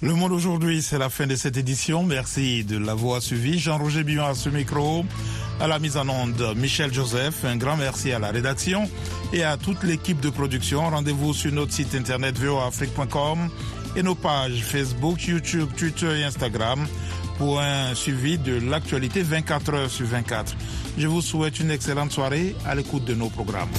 Le 0.03 0.15
monde 0.15 0.31
aujourd'hui, 0.31 0.81
c'est 0.81 0.97
la 0.97 1.09
fin 1.09 1.27
de 1.27 1.35
cette 1.35 1.57
édition. 1.57 2.03
Merci 2.03 2.63
de 2.63 2.79
l'avoir 2.79 3.21
suivi. 3.21 3.59
Jean-Roger 3.59 4.03
Billon 4.03 4.25
à 4.25 4.33
ce 4.33 4.49
micro. 4.49 5.05
À 5.59 5.67
la 5.67 5.77
mise 5.77 5.95
en 5.95 6.09
onde, 6.09 6.55
Michel 6.57 6.91
Joseph. 6.91 7.45
Un 7.45 7.55
grand 7.55 7.77
merci 7.77 8.11
à 8.11 8.17
la 8.17 8.31
rédaction 8.31 8.89
et 9.31 9.43
à 9.43 9.57
toute 9.57 9.83
l'équipe 9.83 10.19
de 10.19 10.31
production. 10.31 10.89
Rendez-vous 10.89 11.35
sur 11.35 11.51
notre 11.51 11.71
site 11.71 11.93
internet 11.93 12.35
voafrique.com 12.39 13.49
et 13.95 14.03
nos 14.03 14.15
pages 14.15 14.63
Facebook, 14.63 15.23
YouTube, 15.25 15.69
Twitter 15.77 16.19
et 16.19 16.23
Instagram 16.23 16.87
pour 17.37 17.59
un 17.59 17.95
suivi 17.95 18.37
de 18.37 18.59
l'actualité 18.69 19.21
24 19.21 19.73
heures 19.73 19.89
sur 19.89 20.05
24. 20.05 20.55
Je 20.97 21.07
vous 21.07 21.21
souhaite 21.21 21.59
une 21.59 21.71
excellente 21.71 22.11
soirée 22.11 22.55
à 22.65 22.75
l'écoute 22.75 23.05
de 23.05 23.15
nos 23.15 23.29
programmes. 23.29 23.69